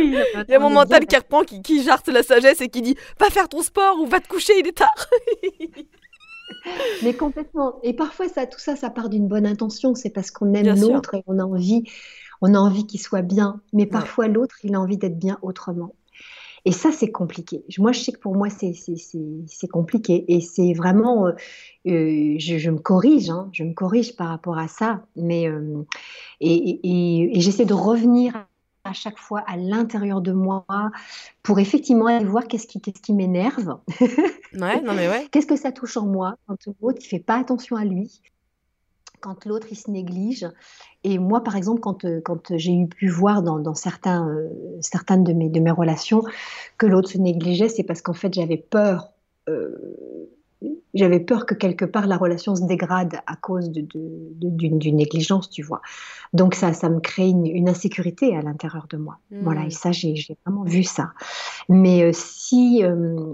[0.01, 2.95] il y a mon mental qui reprend, qui, qui jarte la sagesse et qui dit
[3.19, 5.07] Va faire ton sport ou va te coucher, il est tard.
[7.03, 7.79] Mais complètement.
[7.83, 9.95] Et parfois, ça, tout ça, ça part d'une bonne intention.
[9.95, 11.83] C'est parce qu'on aime l'autre et on a envie,
[12.41, 13.61] on a envie qu'il soit bien.
[13.73, 15.93] Mais parfois, l'autre, il a envie d'être bien autrement.
[16.65, 17.63] Et ça, c'est compliqué.
[17.77, 20.23] Moi, je sais que pour moi, c'est compliqué.
[20.33, 21.31] Et c'est vraiment, euh,
[21.87, 25.01] euh, je, me corrige, hein, je me corrige par rapport à ça.
[25.15, 25.85] Mais, euh,
[26.39, 28.45] et, j'essaie de revenir
[28.85, 30.65] à chaque fois à l'intérieur de moi
[31.41, 33.79] pour effectivement aller voir qu'est-ce qui, qu'est-ce qui m'énerve.
[34.53, 35.27] Ouais, non mais ouais.
[35.31, 36.35] qu'est-ce que ça touche en moi?
[36.47, 38.21] Quand l'autre ne fait pas attention à lui
[39.23, 40.45] quand l'autre il se néglige.
[41.05, 42.21] Et moi, par exemple, quand, euh,
[42.57, 44.49] j'ai eu pu voir dans, euh,
[44.81, 46.21] certaines de mes, de mes relations
[46.77, 49.09] que l'autre se négligeait, c'est parce qu'en fait j'avais peur
[49.49, 50.29] euh,
[50.93, 55.63] j'avais peur que quelque part la relation se dégrade à cause d'une de, négligence, tu
[55.63, 55.81] vois.
[56.33, 59.19] Donc ça, ça me crée une, insécurité à l'intérieur de moi.
[59.31, 59.71] Voilà, et hmm.
[59.71, 61.11] ça, j'ai vraiment vu ça.
[61.69, 63.33] Mais euh, si, euh,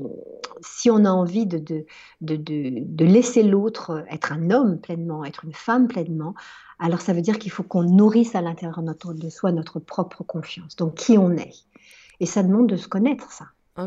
[0.61, 1.85] si on a envie de, de,
[2.21, 6.35] de laisser l'autre être un homme pleinement, être une femme pleinement,
[6.79, 10.75] alors ça veut dire qu'il faut qu'on nourrisse à l'intérieur de soi notre propre confiance,
[10.75, 11.65] donc qui on est?
[12.21, 13.45] Et ça demande de se connaître, ça.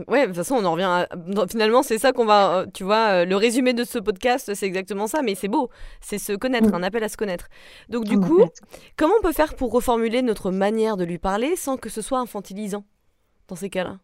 [0.09, 1.07] Ouais, de toute façon, on en revient
[1.51, 2.59] Finalement, c'est ça qu'on va...
[2.59, 5.71] Euh, tu vois, euh, le résumé de ce podcast, c'est exactement ça, mais c'est beau.
[6.01, 6.75] C'est se connaître, mm.
[6.75, 7.49] un appel à se connaître.
[7.89, 8.45] Donc du coup,
[8.97, 12.19] comment on peut faire pour reformuler notre manière de lui parler sans que ce soit
[12.19, 12.85] infantilisant
[13.49, 13.99] dans ces cas-là?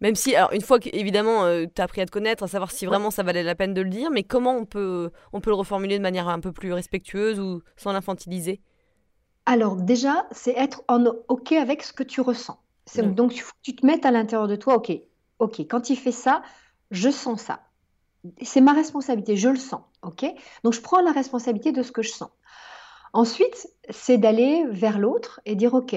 [0.00, 2.70] Même si, alors une fois qu'évidemment euh, tu as appris à te connaître, à savoir
[2.70, 5.50] si vraiment ça valait la peine de le dire, mais comment on peut, on peut
[5.50, 8.60] le reformuler de manière un peu plus respectueuse ou sans l'infantiliser?
[9.44, 12.60] Alors déjà, c'est être en OK avec ce que tu ressens.
[12.96, 14.92] Donc, tu, tu te mettes à l'intérieur de toi, ok,
[15.38, 16.42] ok, quand il fait ça,
[16.90, 17.60] je sens ça.
[18.42, 20.26] C'est ma responsabilité, je le sens, ok
[20.64, 22.30] Donc, je prends la responsabilité de ce que je sens.
[23.12, 25.94] Ensuite, c'est d'aller vers l'autre et dire, ok,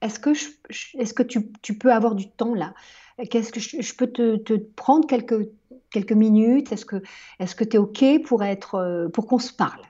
[0.00, 0.48] est-ce que, je,
[0.94, 2.74] est-ce que tu, tu, peux avoir du temps là?
[3.30, 5.48] Qu'est-ce que je, peux te, te, prendre quelques,
[5.90, 6.72] quelques minutes?
[6.72, 7.02] Est-ce que
[7.38, 9.82] est-ce que tu es OK pour, être, euh, pour qu'on se parle?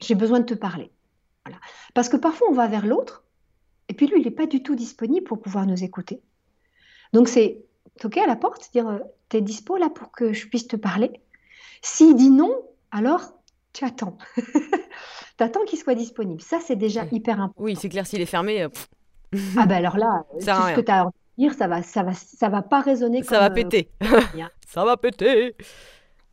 [0.00, 0.90] J'ai besoin de te parler.
[1.46, 1.58] Voilà.
[1.94, 3.23] Parce que parfois, on va vers l'autre
[3.88, 6.20] et puis lui, il n'est pas du tout disponible pour pouvoir nous écouter.
[7.12, 7.58] Donc c'est
[8.00, 10.76] toquer à la porte, dire euh, Tu es dispo là pour que je puisse te
[10.76, 11.10] parler?
[11.82, 12.54] S'il dit non,
[12.90, 13.34] alors
[13.72, 14.16] tu attends.
[14.36, 16.40] tu attends qu'il soit disponible.
[16.40, 17.62] Ça, c'est déjà hyper important.
[17.62, 18.62] Oui, c'est clair, s'il est fermé.
[18.62, 18.68] Euh,
[19.56, 22.12] ah ben alors là, tout ce que tu as à dire, ça va, ça va,
[22.14, 23.22] ça va pas résonner.
[23.22, 23.90] Ça va euh, péter.
[24.68, 25.56] ça va péter.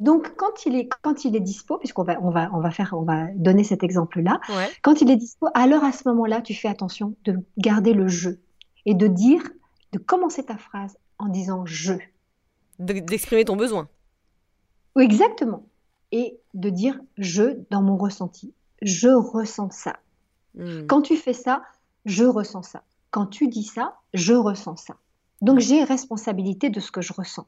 [0.01, 2.95] Donc, quand il est, quand il est dispo, puisqu'on va, on va, on va, faire,
[2.97, 4.41] on va donner cet exemple-là,
[4.81, 8.31] quand il est dispo, alors à ce moment-là, tu fais attention de garder le je
[8.87, 9.43] et de dire,
[9.91, 11.93] de commencer ta phrase en disant je.
[12.79, 13.89] D'exprimer ton besoin.
[14.95, 15.67] Oui, exactement.
[16.11, 18.55] Et de dire je dans mon ressenti.
[18.81, 19.97] Je ressens ça.
[20.55, 20.87] Hmm.
[20.87, 21.61] Quand tu fais ça,
[22.05, 22.83] je ressens ça.
[23.11, 24.95] Quand tu dis ça, je ressens ça.
[25.41, 27.45] Donc j'ai responsabilité de ce que je ressens.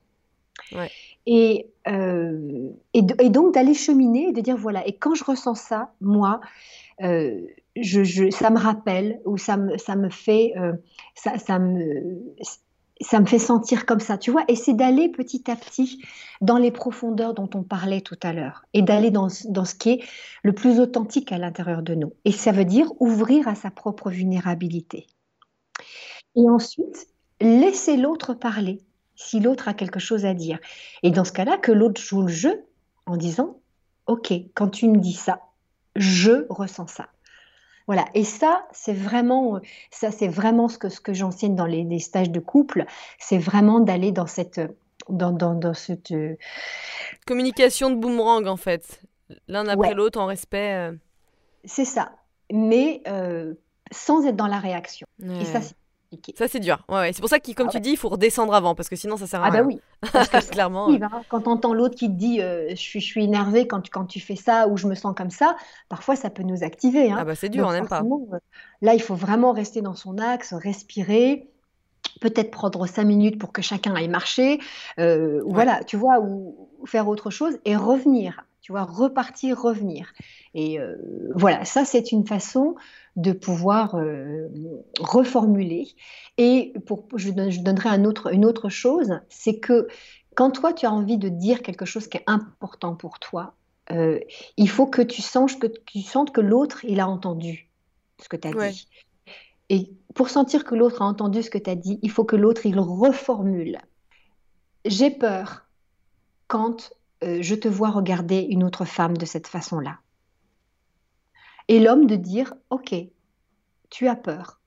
[1.26, 5.94] Et, euh, et, donc d'aller cheminer et de dire voilà, et quand je ressens ça,
[6.02, 6.42] moi,
[7.02, 7.42] euh,
[7.82, 10.74] ça me rappelle ou ça me, ça me fait, euh,
[11.16, 12.34] ça, me,
[13.02, 14.44] ça me fait sentir comme ça, tu vois.
[14.48, 16.04] Et c'est d'aller petit à petit
[16.42, 19.92] dans les profondeurs dont on parlait tout à l'heure et d'aller dans, dans ce qui
[19.92, 20.04] est
[20.44, 22.14] le plus authentique à l'intérieur de nous.
[22.26, 25.08] Et ça veut dire ouvrir à sa propre vulnérabilité.
[26.36, 27.08] Et ensuite,
[27.40, 28.82] laisser l'autre parler
[29.16, 30.60] si l'autre a quelque chose à dire.
[31.04, 32.66] Et dans ce cas-là, que l'autre joue le jeu
[33.06, 33.58] en disant,
[34.08, 35.42] OK, quand tu me dis ça,
[35.96, 37.08] je ressens ça.
[37.86, 39.60] Voilà, et ça, c'est vraiment,
[39.92, 42.86] ça, c'est vraiment ce que, ce que j'enseigne dans les, stages de couple,
[43.20, 44.62] c'est vraiment d'aller dans cette,
[45.10, 46.38] dans, dans, cette euh,
[47.28, 49.02] communication de boomerang en fait,
[49.50, 50.74] l'un après l'autre en respect.
[50.74, 50.94] Euh.
[51.66, 52.14] C'est ça,
[52.52, 53.54] mais euh,
[53.92, 55.06] sans être dans la réaction.
[55.22, 55.76] Et ça, c'est
[56.36, 56.84] ça, c'est dur.
[56.90, 58.96] Ouais, C'est pour ça que, comme ah tu dis, il faut redescendre avant, parce que
[58.96, 59.62] sinon, ça sert à ah rien.
[59.62, 60.10] Ah, bah oui.
[60.32, 60.90] Parce que Clairement.
[60.90, 61.22] Hein.
[61.30, 63.90] Quand tu entends l'autre qui te dit euh, je, suis, je suis énervé quand tu,
[63.90, 65.56] quand tu fais ça ou je me sens comme ça,
[65.90, 67.12] parfois, ça peut nous activer.
[67.12, 67.18] Hein.
[67.20, 68.02] Ah, bah c'est dur, on n'aime pas.
[68.02, 68.38] Euh,
[68.82, 71.50] là, il faut vraiment rester dans son axe, respirer
[72.22, 74.60] peut-être prendre cinq minutes pour que chacun aille marcher,
[75.00, 80.12] euh, voilà, tu vois, ou, faire autre chose et revenir, tu vois, repartir, revenir.
[80.56, 80.80] Et
[81.36, 82.76] voilà, ça c'est une façon
[83.16, 84.48] de pouvoir euh,
[85.00, 85.90] reformuler.
[86.38, 89.88] Et pour, je, donnerai un autre, une autre chose, c'est que
[90.36, 93.54] quand toi, tu as envie de dire quelque chose qui est important pour toi,
[93.92, 94.20] euh,
[94.58, 97.70] il faut que tu, sens que tu sentes que l'autre, il a entendu
[98.20, 98.88] ce que tu as dit.
[99.70, 102.36] Et pour sentir que l'autre a entendu ce que tu as dit, il faut que
[102.36, 103.78] l'autre, il reformule.
[104.86, 105.66] J'ai peur
[106.48, 106.92] quand
[107.24, 110.00] euh, je te vois regarder une autre femme de cette façon-là.
[111.68, 112.94] Et l'homme de dire, OK,
[113.90, 114.60] tu as peur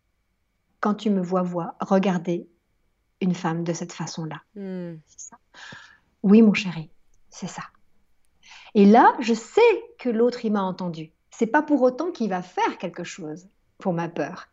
[0.80, 2.48] quand tu me vois voir, regarder
[3.20, 4.42] une femme de cette façon-là.
[4.54, 4.96] Hmm.
[6.22, 6.90] Oui, mon chéri,
[7.28, 7.62] c'est ça.
[8.74, 9.60] Et là, je sais
[9.98, 11.12] que l'autre, il m'a entendu.
[11.30, 14.46] C'est pas pour autant qu'il va faire quelque chose pour ma peur.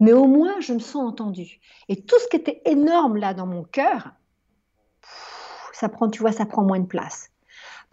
[0.00, 1.60] Mais au moins, je me sens entendue.
[1.88, 4.12] Et tout ce qui était énorme là dans mon cœur,
[5.72, 7.30] ça prend, tu vois, ça prend moins de place.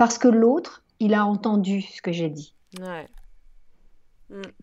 [0.01, 2.55] Parce que l'autre, il a entendu ce que j'ai dit.
[2.79, 3.07] Ouais.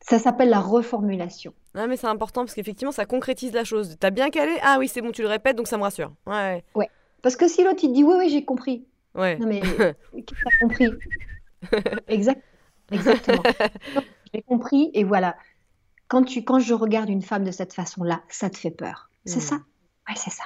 [0.03, 1.55] Ça s'appelle la reformulation.
[1.75, 3.99] Ah, mais c'est important parce qu'effectivement, ça concrétise la chose.
[4.01, 4.59] T'as bien calé?
[4.65, 6.13] Ah oui, c'est bon, tu le répètes, donc ça me rassure.
[6.27, 6.65] Ouais.
[6.75, 6.91] Ouais.
[7.23, 8.85] Parce que si l'autre, il dit Oui, oui, j'ai compris.
[9.15, 9.39] Ouais.
[9.39, 9.61] Non, mais
[10.27, 10.89] qui a compris?
[12.09, 12.43] Exact...
[12.91, 13.43] Exactement.
[14.35, 15.37] j'ai compris, et voilà.
[16.09, 19.09] Quand, tu, quand je regarde une femme de cette façon-là, ça te fait peur.
[19.25, 19.41] C'est hmm.
[19.43, 19.55] ça?
[20.09, 20.43] Ouais, c'est ça.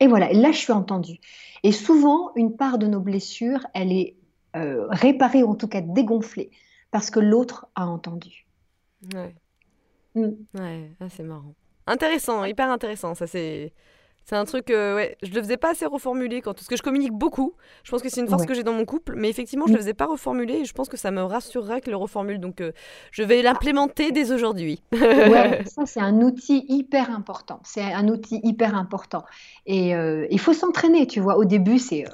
[0.00, 1.18] Et voilà, là, je suis entendue.
[1.62, 4.16] Et souvent, une part de nos blessures, elle est
[4.54, 6.50] euh, réparée, ou en tout cas dégonflée,
[6.90, 8.46] parce que l'autre a entendu.
[9.14, 9.34] Ouais.
[10.14, 10.32] Mm.
[10.58, 11.54] Ouais, ah, c'est marrant.
[11.86, 13.14] Intéressant, hyper intéressant.
[13.14, 13.72] Ça, c'est.
[14.28, 16.82] C'est un truc, euh, ouais, je le faisais pas assez reformuler quand, parce que je
[16.82, 17.52] communique beaucoup.
[17.84, 19.78] Je pense que c'est une force que j'ai dans mon couple, mais effectivement, je le
[19.78, 22.40] faisais pas reformuler et je pense que ça me rassurera que le reformule.
[22.40, 22.72] Donc, euh,
[23.12, 24.82] je vais l'implémenter dès aujourd'hui.
[24.92, 27.60] ouais, ça c'est un outil hyper important.
[27.62, 29.24] C'est un outil hyper important.
[29.64, 31.36] Et euh, il faut s'entraîner, tu vois.
[31.36, 32.04] Au début, c'est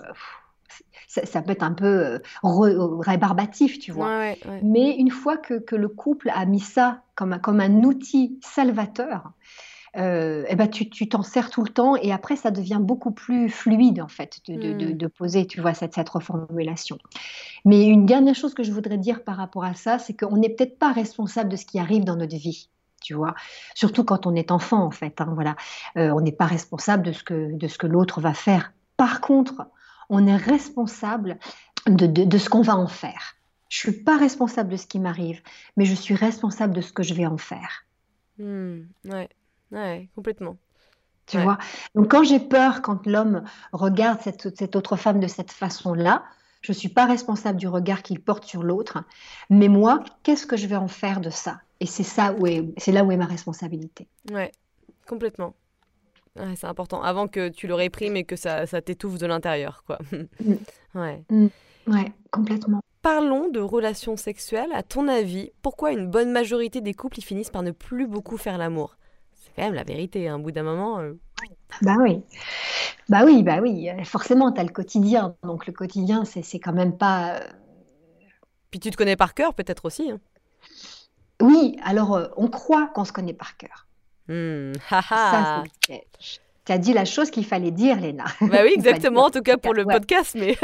[1.06, 4.34] ça, peut être un peu rébarbatif, tu vois.
[4.62, 9.32] Mais une fois que, que, le couple a mis ça comme, comme un outil salvateur,
[9.96, 13.50] euh, eh ben tu, t'en sers tout le temps et après ça devient beaucoup plus
[13.50, 15.10] fluide en fait de, de, hmm.
[15.10, 16.98] poser tu vois cette, cette reformulation.
[17.64, 20.48] Mais une dernière chose que je voudrais dire par rapport à ça, c'est qu'on n'est
[20.48, 22.70] peut-être pas responsable de ce qui arrive dans notre vie.
[23.02, 23.34] Tu vois,
[23.74, 25.20] surtout quand on est enfant en fait.
[25.20, 25.56] Hein, voilà,
[25.96, 28.72] euh, on n'est pas responsable de ce que de ce que l'autre va faire.
[28.96, 29.66] Par contre,
[30.08, 31.38] on est responsable
[31.86, 33.34] de, de ce qu'on va en faire.
[33.68, 35.42] Je suis pas responsable de ce qui m'arrive,
[35.76, 37.84] mais je suis responsable de ce que je vais en faire.
[38.38, 39.28] Hmm, ouais.
[39.72, 40.56] Ouais, complètement.
[41.26, 41.58] Tu vois?
[41.94, 46.24] Donc quand j'ai peur, quand l'homme regarde cette, cette, autre femme de cette façon-là,
[46.60, 49.02] je ne suis pas responsable du regard qu'il porte sur l'autre,
[49.48, 51.60] mais moi, qu'est-ce que je vais en faire de ça?
[51.80, 54.08] Et c'est ça où est, c'est là où est ma responsabilité.
[54.30, 54.52] Ouais,
[55.06, 55.54] complètement.
[56.36, 57.02] c'est important.
[57.02, 59.98] Avant que tu le réprimes et que ça, ça t'étouffe de l'intérieur, quoi.
[60.12, 60.54] Mm.
[61.00, 61.24] ouais.
[61.30, 61.46] Mm.
[61.88, 62.80] Ouais, complètement.
[63.02, 64.70] Parlons de relations sexuelles.
[64.72, 68.36] À ton avis, pourquoi une bonne majorité des couples y finissent par ne plus beaucoup
[68.36, 68.96] faire l'amour?
[69.56, 70.28] Quand même la vérité.
[70.28, 70.36] Hein.
[70.36, 70.98] Un bout d'un moment.
[70.98, 71.14] Euh.
[71.82, 72.22] Bah oui.
[73.08, 73.88] Bah oui, bah oui.
[74.04, 75.34] Forcément, tu as le quotidien.
[75.42, 77.36] Donc le quotidien, c'est quand même pas.
[77.36, 77.40] Euh,
[78.70, 80.10] Puis tu te connais par cœur, peut-être aussi.
[80.10, 80.20] Hein.
[81.40, 83.86] Oui, alors euh, on croit qu'on se connaît par cœur.
[84.28, 84.74] Mmh.
[85.08, 85.64] Ça,
[86.64, 88.24] tu as dit la chose qu'il fallait dire, Léna.
[88.40, 90.36] Bah oui, exactement, en tout cas pour le podcast.
[90.38, 90.56] Mais...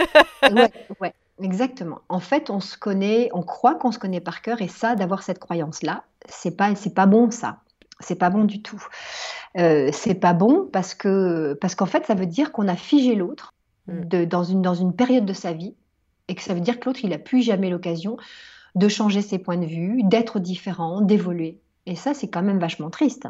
[0.42, 1.12] ouais, ouais,
[1.42, 2.00] exactement.
[2.08, 5.24] En fait, on se connaît, on croit qu'on se connaît par cœur et ça, d'avoir
[5.24, 7.58] cette croyance-là, c'est pas, c'est pas bon ça
[8.00, 8.82] c'est pas bon du tout.
[9.56, 13.14] Euh, c'est pas bon parce que parce qu'en fait, ça veut dire qu'on a figé
[13.14, 13.54] l'autre
[13.86, 14.24] mm.
[14.26, 15.74] dans une dans une période de sa vie
[16.28, 18.16] et que ça veut dire que l'autre il a plus jamais l'occasion
[18.74, 21.58] de changer ses points de vue, d'être différent, d'évoluer.
[21.86, 23.28] Et ça, c'est quand même vachement triste.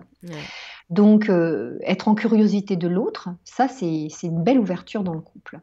[0.91, 5.61] Donc, euh, être en curiosité de l'autre, ça, c'est une belle ouverture dans le couple.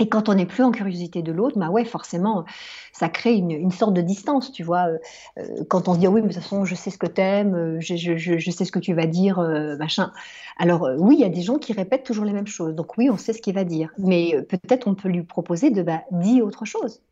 [0.00, 2.46] Et quand on n'est plus en curiosité de l'autre, bah ouais, forcément,
[2.92, 4.88] ça crée une, sorte de distance, tu vois.
[4.88, 4.98] Euh,
[5.38, 7.54] euh, quand on se dit oui, mais de toute façon, je sais ce que t'aimes,
[7.54, 9.38] euh, je, je, sais ce que tu vas dire,
[9.78, 10.10] machin.
[10.58, 12.74] Alors oui, il y a des gens qui répètent toujours les mêmes choses.
[12.74, 15.82] Donc oui, on sait ce qu'il va dire, mais peut-être on peut lui proposer de
[15.82, 17.02] bah, dire autre chose.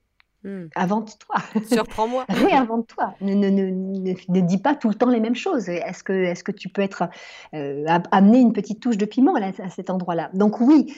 [0.45, 0.67] Hmm.
[0.77, 1.37] Invente-toi.
[1.67, 2.25] Surprends-moi.
[2.45, 3.15] oui, invente-toi.
[3.21, 5.69] Ne, ne, ne, ne, dis pas tout le temps les mêmes choses.
[5.69, 7.09] Est-ce que, est que tu peux être
[7.55, 10.31] euh, amener une petite touche de piment à, cet endroit-là?
[10.35, 10.95] Donc oui,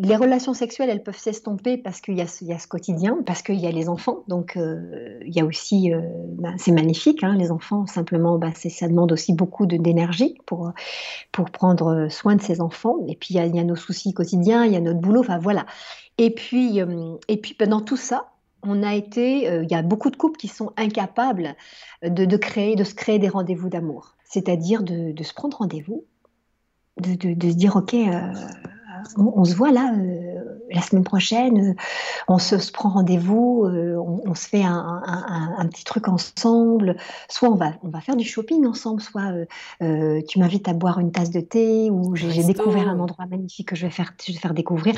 [0.00, 3.66] les relations sexuelles, elles peuvent s'estomper parce qu'il y, a ce quotidien, parce qu'il y
[3.66, 4.24] a les enfants.
[4.28, 6.00] Donc euh, il y a aussi, euh,
[6.38, 7.86] bah, c'est magnifique, hein, les enfants.
[7.86, 10.72] Simplement, bah, ça demande aussi beaucoup d'énergie pour
[11.32, 12.96] pour prendre soin de ses enfants.
[13.08, 15.00] Et puis il y, a, il y a nos soucis quotidiens, il y a notre
[15.00, 15.20] boulot.
[15.20, 15.66] Enfin voilà.
[16.16, 16.78] Et puis
[17.28, 18.30] et puis pendant tout ça
[18.64, 21.54] on a été, euh, il y a beaucoup de couples qui sont incapables
[22.02, 24.16] de, créer, de se créer des rendez-vous d'amour.
[24.24, 26.04] C'est-à-dire de, se prendre rendez-vous,
[26.98, 27.10] de,
[27.50, 28.20] se dire, OK, euh,
[29.16, 30.23] on, se voit là euh,
[30.70, 31.76] la semaine prochaine,
[32.28, 36.96] on se, prend rendez-vous, on, se fait un, petit truc ensemble,
[37.28, 39.32] soit on va, on va faire du shopping ensemble, soit
[39.80, 43.76] tu m'invites à boire une tasse de thé, ou j'ai découvert un endroit magnifique que
[43.76, 44.94] je vais faire, je vais faire découvrir.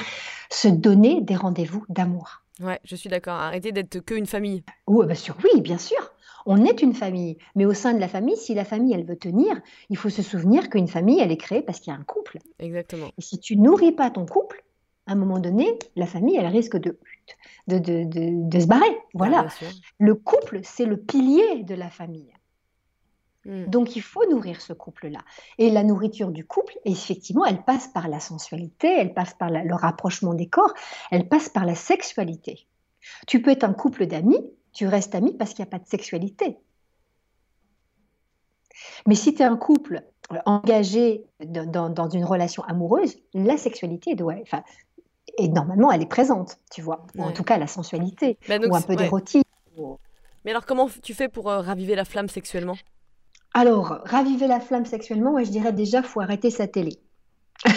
[0.51, 2.43] Se donner des rendez-vous d'amour.
[2.61, 3.35] Ouais, je suis d'accord.
[3.35, 4.63] Arrêtez d'être que une famille.
[4.87, 5.99] Oui, bien sûr, oui, bien sûr.
[6.47, 9.19] On est une famille, mais au sein de la famille, si la famille elle veut
[9.19, 12.05] tenir, il faut se souvenir qu'une famille elle est créée parce qu'il y a un
[12.05, 12.39] couple.
[12.61, 13.09] Exactement.
[13.19, 14.63] Et si tu nourris pas ton couple,
[15.07, 16.99] à un moment donné, la famille elle risque de
[17.69, 18.05] de, de,
[18.49, 18.97] de, se barrer.
[19.15, 19.47] Voilà.
[19.99, 22.33] le couple c'est le pilier de la famille.
[23.47, 23.67] Mm.
[23.67, 25.21] Donc il faut nourrir ce couple-là.
[25.59, 29.75] Et la nourriture du couple, effectivement, elle passe par la sensualité, elle passe par le
[29.75, 30.75] rapprochement des corps,
[31.11, 32.67] elle passe par la sexualité.
[33.27, 34.41] Tu peux être un couple d'amis,
[34.73, 36.59] tu restes ami parce qu'il n'y a pas de sexualité.
[39.07, 40.03] Mais si tu es un couple
[40.45, 44.63] engagé dans, une relation amoureuse, la sexualité doit, enfin,
[45.39, 47.07] et normalement, elle est présente, tu vois.
[47.19, 49.45] en tout cas, la sensualité, bah, ou un peu d'érotisme.
[50.45, 52.77] Mais alors, comment tu fais pour euh, raviver la flamme sexuellement?
[53.53, 56.99] Alors, raviver la flamme sexuellement, je dirais déjà, faut arrêter sa télé.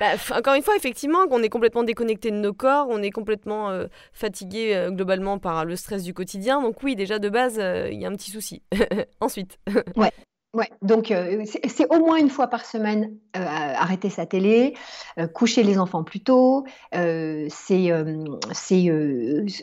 [0.00, 3.68] Bah, encore une fois, effectivement, qu'on est complètement déconnecté de nos corps, on est complètement
[3.68, 6.60] euh, fatigué euh, globalement par le stress du quotidien.
[6.60, 8.62] Donc oui, déjà de base, il y a un petit souci.
[9.20, 9.58] Ensuite.
[9.94, 10.10] ouais.
[10.54, 14.76] Ouais, donc euh, c'est au moins une fois par semaine euh, arrêter sa télé,
[15.18, 17.90] euh, coucher les enfants plus tôt, c'est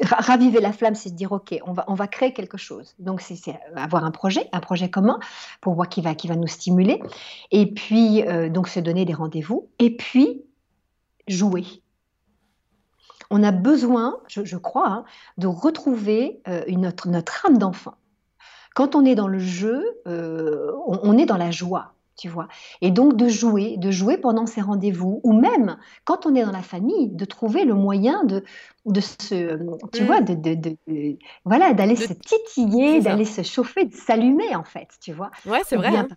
[0.02, 2.96] raviver la flamme, c'est se dire ok, on va, créer quelque chose.
[2.98, 3.38] Donc c'est
[3.76, 5.20] avoir un projet, un projet commun
[5.62, 7.00] pour voir qui va, qui va nous stimuler.
[7.52, 9.70] Et puis donc se donner des rendez-vous.
[9.78, 10.42] Et puis
[11.28, 11.66] jouer.
[13.30, 15.06] On a besoin, je, crois, hein,
[15.38, 17.94] de retrouver notre âme d'enfant.
[18.76, 22.50] Quand on est dans le jeu, euh, on, est dans la joie tu vois.
[22.82, 26.52] Et donc de jouer, de jouer pendant ces rendez-vous, ou même quand on est dans
[26.52, 28.44] la famille, de trouver le moyen de,
[28.86, 29.58] de se,
[29.94, 34.66] tu vois, de, de, de, voilà, d'aller se titiller, d'aller se chauffer, de s'allumer en
[34.66, 35.32] fait, tu vois.
[35.46, 35.96] Ouais, c'est vrai.
[35.96, 36.08] Hein.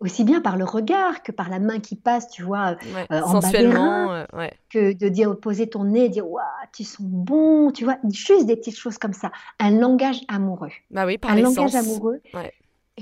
[0.00, 2.76] aussi bien par le regard que par la main qui passe, tu vois,
[3.10, 4.54] euh, sensuellement, euh, ouais.
[4.70, 8.56] que de dire poser ton nez, dire waouh, tu sens bon, tu vois, juste des
[8.56, 9.30] petites choses comme ça.
[9.60, 10.72] Un langage amoureux.
[10.90, 12.22] Bah oui, par un langage amoureux.
[12.32, 12.52] Ouais.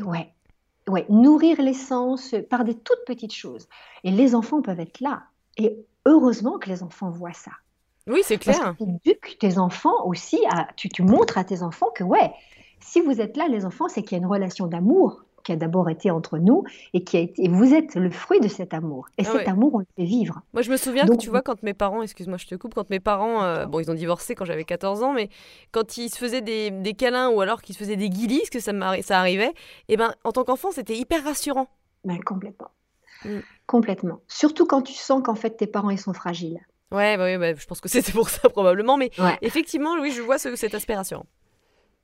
[0.05, 0.35] ouais
[0.91, 3.69] ouais, nourrir l'essence par des toutes petites choses.
[4.05, 5.23] Et les enfants peuvent être là.
[5.57, 5.77] Et
[6.07, 7.53] heureusement que les enfants voient ça.
[8.07, 8.59] Oui, c'est clair.
[8.59, 12.05] Parce que tu éduques tes enfants aussi, à, tu, tu montres à tes enfants que,
[12.05, 12.33] ouais,
[12.81, 15.57] si vous êtes là, les enfants, c'est qu'il y a une relation d'amour qui a
[15.57, 18.75] d'abord été entre nous et qui a été, et vous êtes le fruit de cet
[18.75, 19.09] amour.
[19.19, 20.43] Et ah cet amour, on le fait vivre.
[20.53, 22.91] Moi, je me souviens que tu vois, quand mes parents, excuse-moi, je te coupe, quand
[22.91, 25.29] mes parents, euh, bon, ils ont divorcé quand j'avais 14 ans, mais
[25.73, 28.61] quand ils se faisaient des, des câlins ou alors qu'ils se faisaient des guilis, que
[28.61, 28.73] ça,
[29.03, 29.51] ça arrivait,
[29.89, 31.69] et eh ben, en tant qu'enfant, c'était hyper rassurant.
[32.05, 32.71] Ben, complètement.
[33.25, 33.39] Mm.
[33.67, 34.21] Complètement.
[34.29, 36.61] Surtout quand tu sens qu'en fait, tes parents, ils sont fragiles.
[36.91, 39.11] Ouais, ouais, ouais je pense que c'était pour ça probablement, mais
[39.43, 41.27] effectivement, oui, je vois ce, cet aspect rassurant.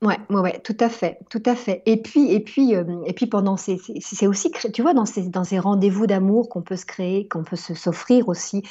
[0.03, 1.81] Ouais, ouais, ouais, tout à fait, tout à fait.
[1.87, 5.23] Et puis, et puis, euh, et puis pendant ces, c'est aussi, tu vois, dans ces,
[5.27, 8.61] dans ces rendez-vous d'amour qu'on peut se créer, qu'on peut se s'offrir aussi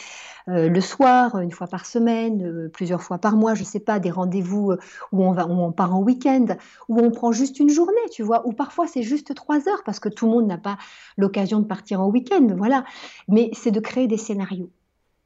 [0.49, 3.99] euh, le soir, une fois par semaine, euh, plusieurs fois par mois, je sais pas,
[3.99, 4.75] des rendez-vous
[5.11, 6.47] où on va, où on part en week-end,
[6.89, 9.99] où on prend juste une journée, tu vois, ou parfois c'est juste trois heures parce
[9.99, 10.79] que tout le monde n'a pas
[11.17, 12.85] l'occasion de partir en week-end, voilà.
[13.29, 14.71] Mais c'est de créer des scénarios,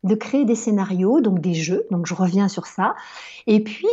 [0.05, 1.87] de créer des scénarios, donc des jeux.
[1.91, 2.95] Donc je reviens sur ça.
[3.47, 3.89] Et puis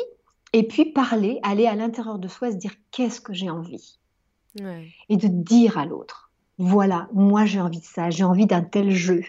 [0.57, 3.99] et puis parler, aller à l'intérieur de soi, se dire qu'est-ce que j'ai envie?
[5.09, 8.89] Et de dire à l'autre, voilà, moi j'ai envie de ça, j'ai envie d'un tel
[8.89, 9.21] jeu,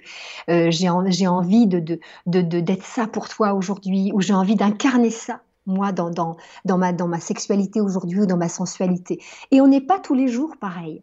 [0.49, 1.81] euh, j'ai envie de,
[2.27, 6.79] de, d'être ça pour toi aujourd'hui, ou j'ai envie d'incarner ça, moi, dans, dans, dans,
[6.79, 9.21] ma, dans ma sexualité aujourd'hui ou dans ma sensualité.
[9.51, 11.03] Et on n'est pas tous les jours pareil.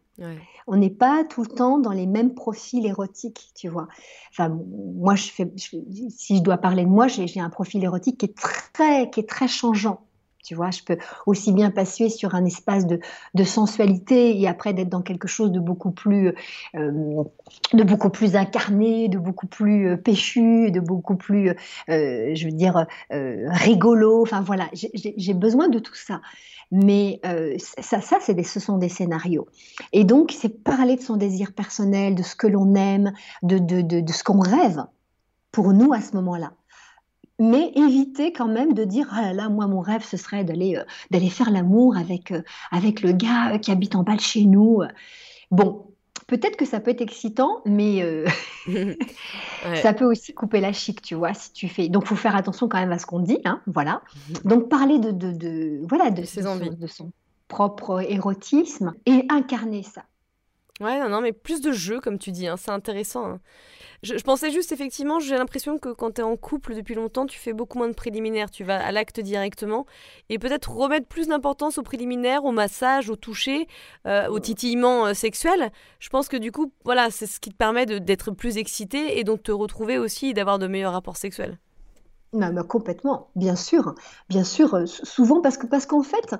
[0.65, 3.87] On n'est pas tout le temps dans les mêmes profils érotiques, tu vois.
[4.31, 4.49] Enfin,
[4.95, 5.53] moi, je fais,
[6.09, 9.29] si je dois parler de moi, j'ai un profil érotique qui est très, qui est
[9.29, 10.01] très changeant.
[10.45, 12.99] Tu vois, je peux aussi bien passer sur un espace de,
[13.43, 16.33] sensualité et après d'être dans quelque chose de beaucoup plus,
[16.75, 17.23] euh,
[17.73, 22.51] de beaucoup plus incarné, de beaucoup plus euh, péchu, de beaucoup plus, euh, je veux
[22.51, 24.21] dire, rigolo.
[24.21, 26.21] Enfin voilà, j'ai besoin de tout ça.
[26.71, 27.21] Mais
[27.57, 29.47] ça, ça ce sont des scénarios.
[29.93, 34.23] Et donc, c'est parler de son désir personnel, de ce que l'on aime, de ce
[34.23, 34.83] qu'on rêve
[35.51, 36.51] pour nous à ce moment-là
[37.39, 40.77] mais éviter quand même de dire ah là là moi mon rêve ce serait d'aller
[40.77, 44.21] euh, d'aller faire l'amour avec euh, avec le gars euh, qui habite en bas de
[44.21, 44.81] chez nous.
[45.51, 45.87] Bon
[46.27, 48.01] peut-être que ça peut être excitant mais
[49.81, 51.89] ça peut aussi couper la chic tu vois si tu fais.
[51.89, 54.01] Donc faut faire attention quand même à ce qu'on dit hein, voilà.
[54.43, 56.69] Donc parler de, de, de voilà de, ses envies.
[56.69, 57.11] de son
[57.47, 60.03] propre érotisme et incarner ça
[60.81, 63.25] Ouais, non, non, mais plus de jeux, comme tu dis, hein, c'est intéressant.
[63.25, 63.39] Hein.
[64.03, 67.39] Je, pensais juste, effectivement, j'ai l'impression que quand tu es en couple depuis longtemps, tu
[67.39, 69.85] fais beaucoup moins de préliminaires, tu vas à l'acte directement,
[70.29, 73.67] et peut-être remettre plus d'importance aux préliminaires, au massage, au toucher,
[74.05, 75.71] euh, au titillement euh, sexuel.
[75.99, 79.23] Je pense que du coup, voilà, c'est ce qui te permet d'être plus excité et
[79.23, 81.57] donc te retrouver aussi d'avoir de meilleurs rapports sexuels.
[82.33, 83.95] Non, mais complètement, bien sûr,
[84.27, 86.35] bien sûr, euh, souvent parce que parce qu'en fait,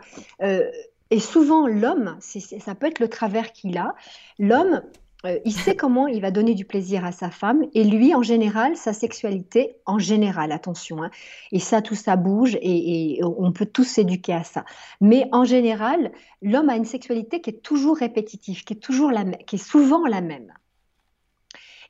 [1.15, 3.95] et souvent, l'homme, ça peut être le travers qu'il a,
[4.38, 4.82] l'homme,
[5.25, 8.21] euh, il sait comment il va donner du plaisir à sa femme, et lui, en
[8.21, 11.12] général, sa sexualité, en général, attention, hein,
[11.54, 14.65] et ça, tout ça bouge, et, on peut tous s'éduquer à ça.
[14.99, 19.23] Mais en général, l'homme a une sexualité qui est toujours répétitive, qui est, toujours la,
[19.23, 20.51] qui est souvent la même.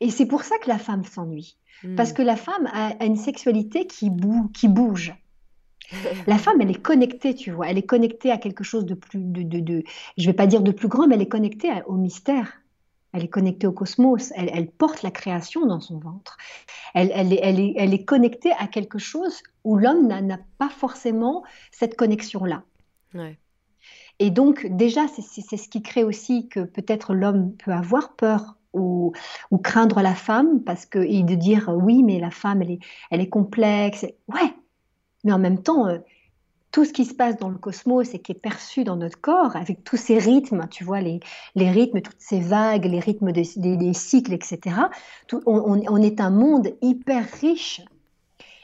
[0.02, 1.58] Et c'est pour ça que la femme s'ennuie.
[1.98, 2.14] Parce hmm.
[2.14, 4.12] que la femme a, une sexualité qui,
[4.54, 5.16] qui bouge.
[6.28, 9.20] La femme, elle est connectée, tu vois, elle est connectée à quelque chose de plus,
[9.20, 9.84] de, de, de
[10.18, 12.62] je vais pas dire de plus grand, mais elle est connectée au mystère.
[13.16, 16.36] Elle est connectée au cosmos, elle, porte la création dans son ventre.
[16.94, 20.68] Elle, elle, est, elle, est, elle est connectée à quelque chose où l'homme n'a pas
[20.68, 22.64] forcément cette connexion-là.
[24.20, 29.14] Et donc, déjà, c'est ce qui crée aussi que peut-être l'homme peut avoir peur ou,
[29.50, 32.80] ou, craindre la femme, parce que, et de dire oui, mais la femme, elle est,
[33.12, 34.06] elle est complexe.
[34.28, 34.54] Ouais,
[35.26, 35.98] mais en même temps, euh,
[36.72, 39.56] tout ce qui se passe dans le cosmos et qui est perçu dans notre corps,
[39.56, 41.20] avec tous ces rythmes, tu vois, les,
[41.56, 44.60] les rythmes, toutes ces vagues, les rythmes des, cycles, etc.
[45.28, 47.82] Tout, on, est un monde hyper riche.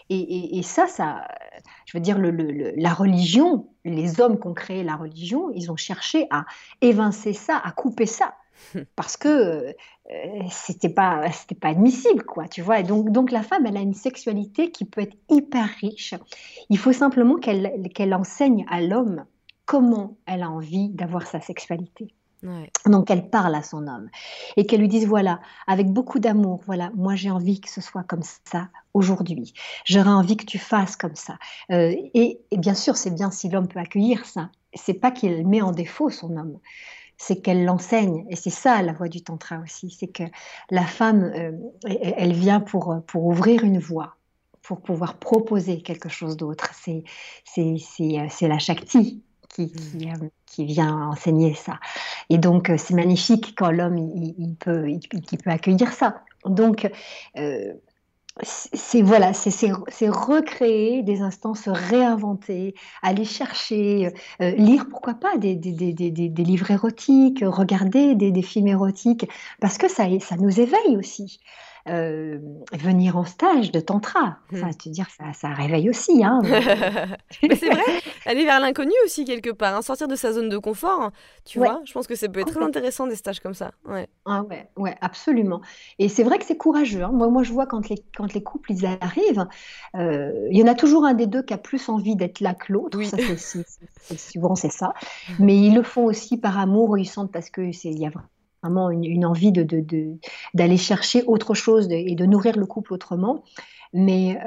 [0.10, 1.26] Et, ça, ça,
[1.86, 6.28] je veux dire, la religion, les hommes qui ont créé la religion, ils ont cherché
[6.32, 6.44] à
[6.82, 8.34] évincer ça, à couper ça.
[8.96, 9.28] Parce que
[10.12, 12.80] euh, c'était pas c'était pas admissible quoi tu vois.
[12.80, 16.16] Et donc donc la femme elle a une sexualité qui peut être hyper riche.
[16.70, 19.26] Il faut simplement qu'elle qu'elle enseigne à l'homme
[19.66, 22.14] comment elle a envie d'avoir sa sexualité.
[22.88, 24.10] Donc qu'elle parle à son homme.
[24.58, 28.04] Et qu'elle lui dise voilà avec beaucoup d'amour voilà moi j'ai envie que ce soit
[28.04, 29.54] comme ça aujourd'hui.
[29.86, 31.38] J'aurais envie que tu fasses comme ça.
[31.72, 34.50] Euh, et, et, bien sûr c'est bien si l'homme peut accueillir ça.
[34.74, 36.58] C'est pas qu'il met en défaut son homme
[37.22, 38.26] c'est qu'elle l'enseigne.
[38.30, 40.24] Et c'est ça la voie du tantra aussi, c'est que
[40.72, 41.52] la femme, euh,
[41.86, 44.16] elle vient pour, pour ouvrir une voie,
[44.64, 46.72] pour pouvoir proposer quelque chose d'autre.
[46.74, 47.04] C'est,
[47.46, 50.24] c'est, c'est, la Shakti qui, qui, mm.
[50.24, 51.80] euh, qui, vient enseigner ça.
[52.30, 56.24] Et donc, euh, c'est magnifique quand l'homme, il, peut, il, peut accueillir ça.
[56.46, 56.90] Donc,
[58.44, 65.56] c'est voilà, c'est recréer des instants, se réinventer, aller chercher, euh, lire pourquoi pas des,
[65.56, 69.28] des, des, des, livres érotiques, regarder des, films érotiques,
[69.60, 71.40] parce que ça, ça nous éveille aussi.
[71.88, 72.38] Euh,
[72.74, 74.38] venir en stage de tantra.
[74.54, 74.76] Enfin, hmm.
[74.76, 76.24] te dire, ça, ça réveille aussi.
[76.24, 76.40] Hein,
[77.44, 77.82] mais c'est vrai,
[78.26, 81.10] aller vers l'inconnu aussi quelque part, hein, sortir de sa zone de confort,
[81.44, 81.82] tu vois.
[81.86, 83.72] Je pense que ça peut être très intéressant des stages comme ça.
[83.86, 84.08] Ouais.
[84.26, 85.62] Ah ouais, ouais, absolument.
[85.98, 87.04] Et c'est vrai que c'est courageux.
[87.04, 87.12] Hein.
[87.12, 89.48] Moi, moi, je vois quand les, quand les couples ils arrivent,
[89.96, 92.54] euh, il y en a toujours un des deux qui a plus envie d'être là
[92.54, 92.98] que l'autre.
[93.00, 93.10] Oui.
[94.18, 94.94] souvent c'est ça.
[95.40, 98.12] Mais ils le font aussi par amour, ils sentent parce que c'est il y a
[98.62, 99.66] vraiment une, envie de,
[100.54, 103.44] d'aller chercher autre chose et de nourrir le couple autrement.
[103.94, 104.38] Mais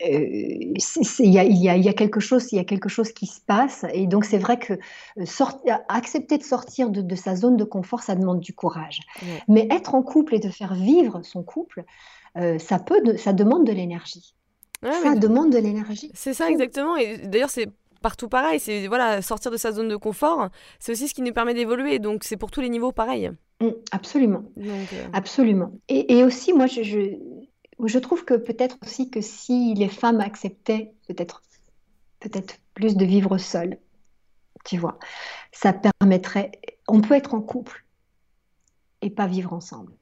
[0.00, 0.78] il
[1.20, 4.38] y, a, quelque chose, il y a quelque chose qui se passe, et donc c'est
[4.38, 4.74] vrai que
[5.18, 9.00] euh, accepter de sortir de, sa zone de confort, ça demande du courage.
[9.48, 11.84] Mais être en couple et de faire vivre son couple,
[12.36, 14.34] euh, ça peut, ça demande de l'énergie.
[14.82, 16.10] ça demande de l'énergie.
[16.14, 16.96] C'est ça exactement.
[16.96, 17.68] Et d'ailleurs, c'est
[18.02, 18.60] partout pareil.
[18.60, 21.98] C'est voilà, sortir de sa zone de confort, c'est aussi ce qui nous permet d'évoluer.
[21.98, 23.30] Donc c'est pour tous les niveaux pareil.
[23.60, 24.44] Mmh, absolument.
[24.58, 25.72] Euh, absolument.
[25.88, 31.42] Et, aussi, moi, je, je, trouve que peut-être aussi que si les femmes acceptaient peut-être
[32.20, 33.78] peut-être plus de vivre seules,
[34.64, 34.98] tu vois,
[35.52, 36.52] ça permettrait.
[36.88, 37.84] On peut être en couple
[39.00, 39.92] et pas vivre ensemble.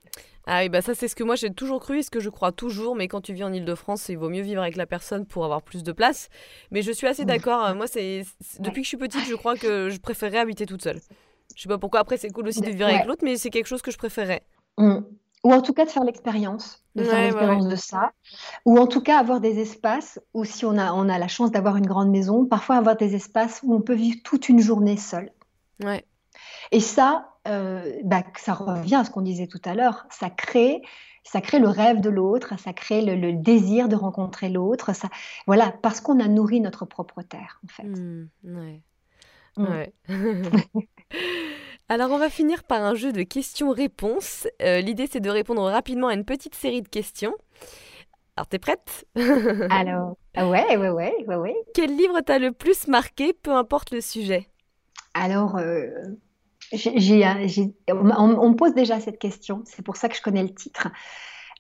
[0.53, 2.29] Ah oui, bah ça c'est ce que moi j'ai toujours cru et ce que je
[2.29, 5.25] crois toujours, mais quand tu vis en Ile-de-France, il vaut mieux vivre avec la personne
[5.25, 6.29] pour avoir plus de place.
[6.73, 8.25] Mais je suis assez d'accord, moi c'est
[8.59, 10.99] depuis que je suis petite, je crois que je préférerais habiter toute seule.
[11.55, 13.69] Je sais pas pourquoi, après c'est cool aussi de vivre avec l'autre, mais c'est quelque
[13.69, 14.43] chose que je préférais.
[14.77, 14.99] Mmh.
[15.45, 18.11] Ou en tout cas de faire l'expérience, de faire l'expérience de ça.
[18.65, 21.53] Ou en tout cas avoir des espaces où si on a, on a la chance
[21.53, 24.97] d'avoir une grande maison, parfois avoir des espaces où on peut vivre toute une journée
[24.97, 25.31] seule.
[25.85, 26.05] Ouais.
[26.73, 30.83] Et ça, euh, bah, ça revient à ce qu'on disait tout à l'heure, ça crée,
[31.25, 35.09] ça crée le rêve de l'autre, ça crée le, désir de rencontrer l'autre, ça,
[35.47, 37.85] voilà, parce qu'on a nourri notre propre terre, en fait.
[37.85, 38.83] Mmh, ouais.
[39.57, 39.83] Mmh.
[41.89, 44.47] Alors on va finir par un jeu de questions-réponses.
[44.63, 47.35] Euh, l'idée c'est de répondre rapidement à une petite série de questions.
[48.37, 49.07] Alors t'es prête?
[49.17, 51.57] Alors, ouais, ouais, ouais, ouais, ouais.
[51.75, 54.47] Quel livre t'a le plus marqué, peu importe le sujet?
[55.15, 55.91] Alors, euh,
[56.73, 60.89] on, me pose déjà cette question, c'est pour ça que je connais le titre.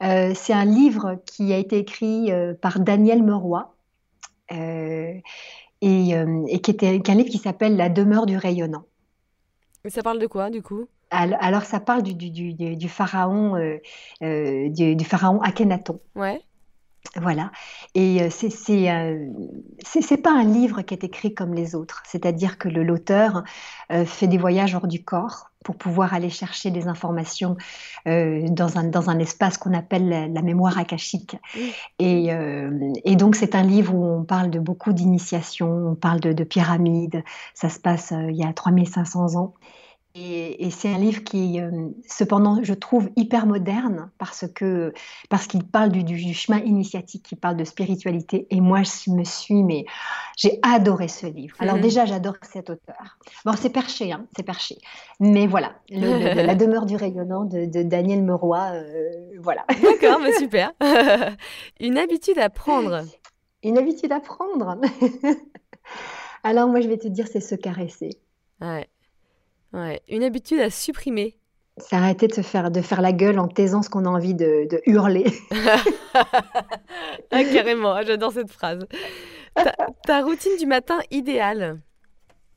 [0.03, 3.75] Euh, c'est un livre qui a été écrit euh, par Daniel Meroy
[4.53, 5.15] euh,
[5.83, 8.85] et, qui était un livre qui s'appelle La demeure du rayonnant.
[9.85, 10.87] Et ça parle de quoi du coup?
[11.11, 13.57] Alors, ça parle du, du pharaon,
[14.21, 15.99] du, pharaon Akhenaton.
[16.15, 16.41] Ouais.
[17.17, 17.51] Voilà.
[17.95, 18.31] Et euh, euh,
[19.85, 22.03] c'est c'est pas un livre qui est écrit comme les autres.
[22.07, 23.43] C'est-à-dire que l'auteur
[23.91, 27.55] euh, fait des voyages hors du corps pour pouvoir aller chercher des informations
[28.07, 31.37] dans, un, dans un espace qu'on appelle la, mémoire akashique.
[31.99, 32.29] Et,
[33.05, 36.45] et donc c'est un livre où on parle de beaucoup d'initiations, on parle de, de
[36.45, 37.23] pyramides.
[37.53, 39.53] Ça se passe il y a 3500 ans.
[40.17, 41.71] Et, c'est un livre qui, euh,
[42.09, 44.93] cependant, je trouve hyper moderne parce que
[45.29, 48.49] parce qu'il parle du, chemin initiatique, qui parle de spiritualité.
[48.51, 49.85] Et moi, je me suis, mais
[50.37, 51.55] j'ai adoré ce livre.
[51.61, 51.83] Alors mhm.
[51.83, 53.19] déjà, j'adore cet auteur.
[53.45, 54.79] Bon, c'est perché, hein, c'est perché.
[55.21, 59.65] Mais voilà, la demeure du rayonnant de, Daniel Meroy, euh, voilà.
[59.81, 60.73] D'accord, mais super.
[61.81, 63.05] Une habitude à prendre.
[63.63, 64.77] Une habitude à prendre.
[66.43, 68.11] Alors moi, je vais te dire, c'est se caresser.
[68.61, 68.90] Ouais.
[69.73, 70.01] Ouais.
[70.09, 71.37] Une habitude à supprimer.
[71.77, 74.35] C'est arrêter de, se faire, de faire la gueule en taisant ce qu'on a envie
[74.35, 75.25] de, hurler.
[76.15, 78.87] ah, carrément, j'adore cette phrase.
[80.05, 81.81] ta, routine du matin idéale?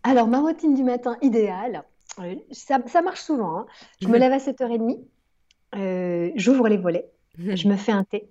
[0.04, 1.84] Alors, ma routine du matin idéale,
[2.52, 3.60] ça, ça marche souvent.
[3.60, 3.66] Hein.
[4.02, 5.00] Je me lève à 7h30,
[5.76, 8.28] euh, j'ouvre les volets, je me fais un thé,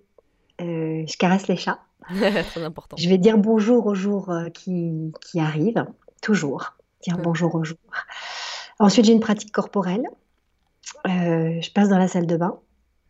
[0.60, 1.80] euh, je caresse les chats.
[2.10, 2.96] Très important.
[2.96, 5.86] Je vais dire bonjour aux jours euh, qui, qui arrivent,
[6.20, 6.74] toujours.
[7.02, 7.78] Dire bonjour aux jours.
[8.82, 10.04] Ensuite, j'ai une pratique corporelle.
[11.04, 12.58] je passe dans la salle de bain.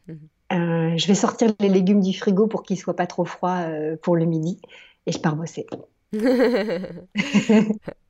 [0.09, 0.99] Mhm.
[0.99, 3.65] je vais sortir les légumes du frigo pour qu'ils ne soient pas trop froids
[4.03, 4.61] pour le midi.
[5.07, 5.67] Et je pars bosser.
[6.13, 6.93] ouais,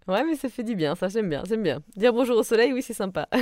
[0.08, 1.80] mais ça fait du bien, ça j'aime bien, j'aime bien.
[1.96, 3.28] Dire bonjour au soleil, oui, c'est sympa.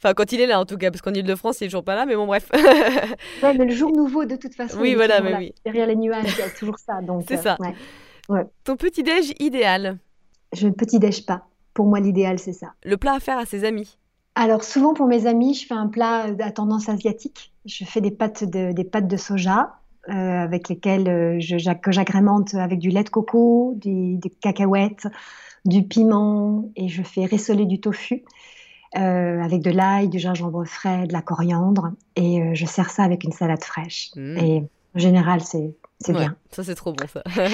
[0.00, 1.96] Enfin, quand il est là, en tout cas, parce qu'en Ile-de-France, il est toujours pas
[1.96, 2.48] là, mais bon, bref.
[3.42, 4.78] ouais, mais le jour nouveau, de toute façon.
[4.78, 5.54] Oui, voilà, mais oui.
[5.64, 7.00] Derrière les nuages, il y a toujours ça.
[7.26, 7.56] C'est ça.
[7.60, 8.46] Euh, ouais.
[8.62, 9.98] Ton petit-déj idéal?
[10.52, 11.47] Je ne petit-déj pas.
[11.78, 12.72] Pour moi, l'idéal, c'est ça.
[12.82, 13.98] Le plat à faire à ses amis
[14.34, 17.52] Alors, souvent, pour mes amis, je fais un plat à tendance asiatique.
[17.66, 19.76] Je fais des pâtes de, des pâtes de soja.
[20.08, 25.06] Euh, avec lesquelles euh, je, que j'agrémente avec du lait de coco, des cacahuètes,
[25.64, 28.24] du piment et je fais rissoler du tofu.
[28.96, 33.04] Euh, avec de l'ail, du gingembre frais, de la coriandre, et euh, je sers ça
[33.04, 34.10] avec une salade fraîche.
[34.16, 34.38] Mmh.
[34.38, 34.64] Et
[34.96, 35.76] en général, c'est
[36.08, 36.34] bien.
[36.50, 37.22] Ça, c'est trop bon, ça.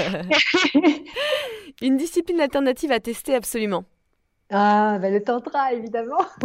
[1.83, 3.85] une discipline alternative à tester absolument.
[4.51, 6.18] Ah, ben le tantra, évidemment.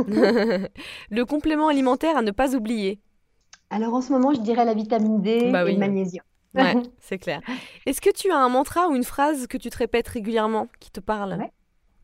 [1.09, 2.99] le complément alimentaire à ne pas oublier.
[3.69, 6.23] Alors en ce moment, je dirais la vitamine D bah et le magnésium.
[6.55, 7.41] Ouais, c'est clair.
[7.85, 10.89] Est-ce que tu as un mantra ou une phrase que tu te répètes régulièrement qui
[10.91, 11.33] te parle?
[11.33, 11.51] Ouais.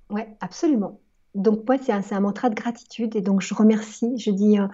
[0.09, 0.99] ouais, absolument
[1.35, 4.67] donc moi, c'est un, mantra de gratitude et donc je remercie, je dis euh,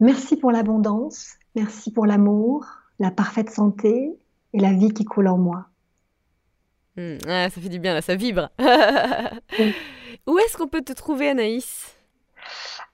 [0.00, 2.66] merci pour l'abondance, merci pour l'amour,
[2.98, 4.12] la parfaite santé
[4.52, 5.66] et la vie qui coule en moi.
[6.96, 8.50] Hmm, ça fait du bien là, ça vibre.
[10.26, 11.94] Où est-ce qu'on peut te trouver Anaïs?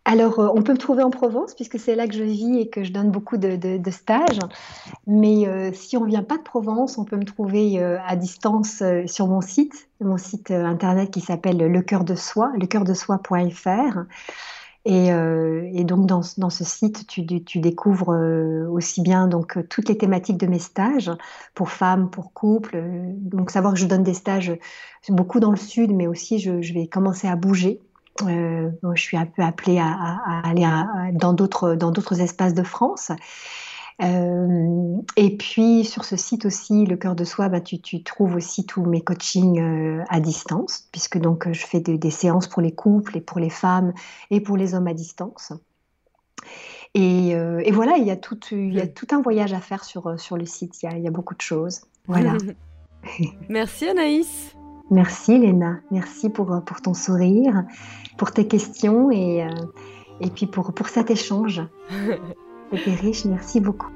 [0.04, 2.68] Alors, euh, on peut me trouver en Provence, puisque c'est là que je vis et
[2.68, 4.38] que je donne beaucoup de, stages.
[5.06, 8.16] Mais euh, si on ne vient pas de Provence, on peut me trouver euh, à
[8.16, 13.98] distance sur mon site, mon site internet qui s'appelle Le Cœur de Soi, lecoeurdesoi.fr.
[14.86, 17.22] Et, et donc, dans, ce site, tu,
[17.60, 18.16] découvres
[18.70, 21.10] aussi bien donc, toutes les thématiques de mes stages,
[21.54, 22.80] pour femmes, pour couples.
[23.18, 24.58] Donc, savoir que je donne des stages
[25.10, 27.80] beaucoup dans le sud, mais aussi je vais commencer à bouger
[28.22, 30.66] euh, je suis un peu appelée à, aller
[31.12, 33.12] dans d'autres espaces de France.
[34.02, 38.64] Euh, et puis sur ce site aussi, le cœur de soi, bah, tu, trouves aussi
[38.64, 43.18] tous mes coachings euh, à distance, puisque donc je fais des, séances pour les couples
[43.18, 43.92] et pour les femmes
[44.30, 45.52] et pour les hommes à distance.
[46.94, 47.34] Et,
[47.72, 50.36] voilà, il y, a tout, il y a tout un voyage à faire sur, sur
[50.36, 51.82] le site, il y, a, il y a beaucoup de choses.
[52.06, 52.36] Voilà.
[53.48, 54.56] Merci Anaïs.
[54.90, 57.62] Merci Léna, merci pour, pour ton sourire,
[58.18, 59.48] pour tes questions et, euh,
[60.20, 61.62] et puis pour, pour cet échange.
[62.72, 63.90] C'était riche, merci beaucoup.